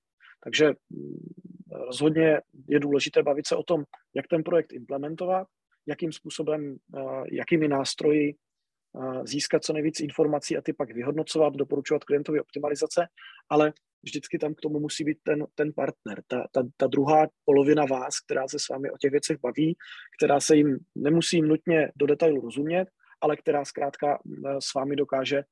Takže 0.45 0.73
mm, 0.91 1.33
rozhodně 1.71 2.41
je 2.69 2.81
důležité 2.81 3.23
bavit 3.23 3.47
se 3.47 3.57
o 3.57 3.63
tom, 3.63 3.85
jak 4.15 4.29
ten 4.29 4.43
projekt 4.43 4.73
implementovat, 4.73 5.49
jakým 5.89 6.13
způsobem, 6.13 6.77
eh, 6.97 7.01
jakými 7.33 7.69
nástroji 7.69 8.35
eh, 8.35 9.27
získat 9.27 9.65
co 9.65 9.73
nejvíc 9.73 10.01
informací 10.01 10.57
a 10.57 10.63
ty 10.63 10.73
pak 10.73 10.95
vyhodnocovat, 10.95 11.55
doporučovat 11.55 12.05
klientovi 12.05 12.41
optimalizace, 12.41 13.07
ale 13.49 13.73
vždycky 14.03 14.39
tam 14.39 14.55
k 14.55 14.61
tomu 14.61 14.81
musí 14.81 15.05
být 15.05 15.19
ten, 15.23 15.47
ten 15.55 15.73
partner, 15.73 16.23
ta, 16.27 16.47
ta, 16.53 16.63
ta 16.77 16.87
druhá 16.87 17.29
polovina 17.45 17.85
vás, 17.85 18.21
která 18.21 18.49
se 18.49 18.59
s 18.59 18.69
vámi 18.69 18.91
o 18.91 18.99
těch 18.99 19.11
věcech 19.11 19.39
baví, 19.41 19.77
která 20.19 20.41
se 20.41 20.57
jim 20.57 20.79
nemusí 20.95 21.43
nutně 21.43 21.93
do 21.97 22.07
detailu 22.07 22.41
rozumět, 22.41 22.89
ale 23.21 23.37
která 23.37 23.65
zkrátka 23.65 24.19
eh, 24.19 24.57
s 24.59 24.75
vámi 24.75 24.97
dokáže 24.97 25.43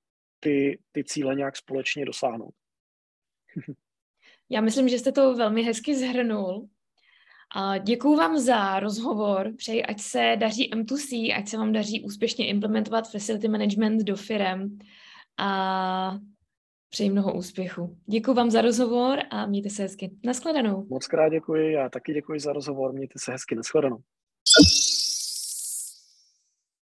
ty, 0.41 0.79
ty 0.93 1.05
cíle 1.05 1.35
nějak 1.35 1.57
společně 1.57 2.05
dosáhnout. 2.05 2.55
Já 4.51 4.61
myslím, 4.61 4.89
že 4.89 4.99
jste 4.99 5.13
to 5.13 5.35
velmi 5.35 5.63
hezky 5.63 5.95
zhrnul. 5.95 6.69
Děkuji 7.83 8.17
vám 8.17 8.39
za 8.39 8.81
rozhovor. 8.81 9.53
Přeji, 9.57 9.83
ať 9.83 10.01
se 10.01 10.37
daří 10.39 10.71
M2C, 10.73 11.35
ať 11.39 11.49
se 11.49 11.57
vám 11.57 11.73
daří 11.73 12.05
úspěšně 12.05 12.49
implementovat 12.49 13.11
facility 13.11 13.49
management 13.49 14.03
do 14.03 14.17
firem 14.17 14.79
a 15.39 16.19
přeji 16.91 17.11
mnoho 17.11 17.35
úspěchu. 17.35 17.97
Děkuji 18.07 18.35
vám 18.35 18.51
za 18.51 18.61
rozhovor 18.61 19.19
a 19.31 19.47
mějte 19.47 19.71
se 19.71 19.83
hezky. 19.83 20.11
Naschledanou. 20.25 20.87
Moc 20.91 21.07
krát 21.07 21.29
děkuji, 21.29 21.73
já 21.73 21.89
taky 21.89 22.13
děkuji 22.13 22.41
za 22.41 22.53
rozhovor, 22.53 22.93
mějte 22.93 23.19
se 23.19 23.33
hezky. 23.33 23.55
Naschledanou. 23.55 23.99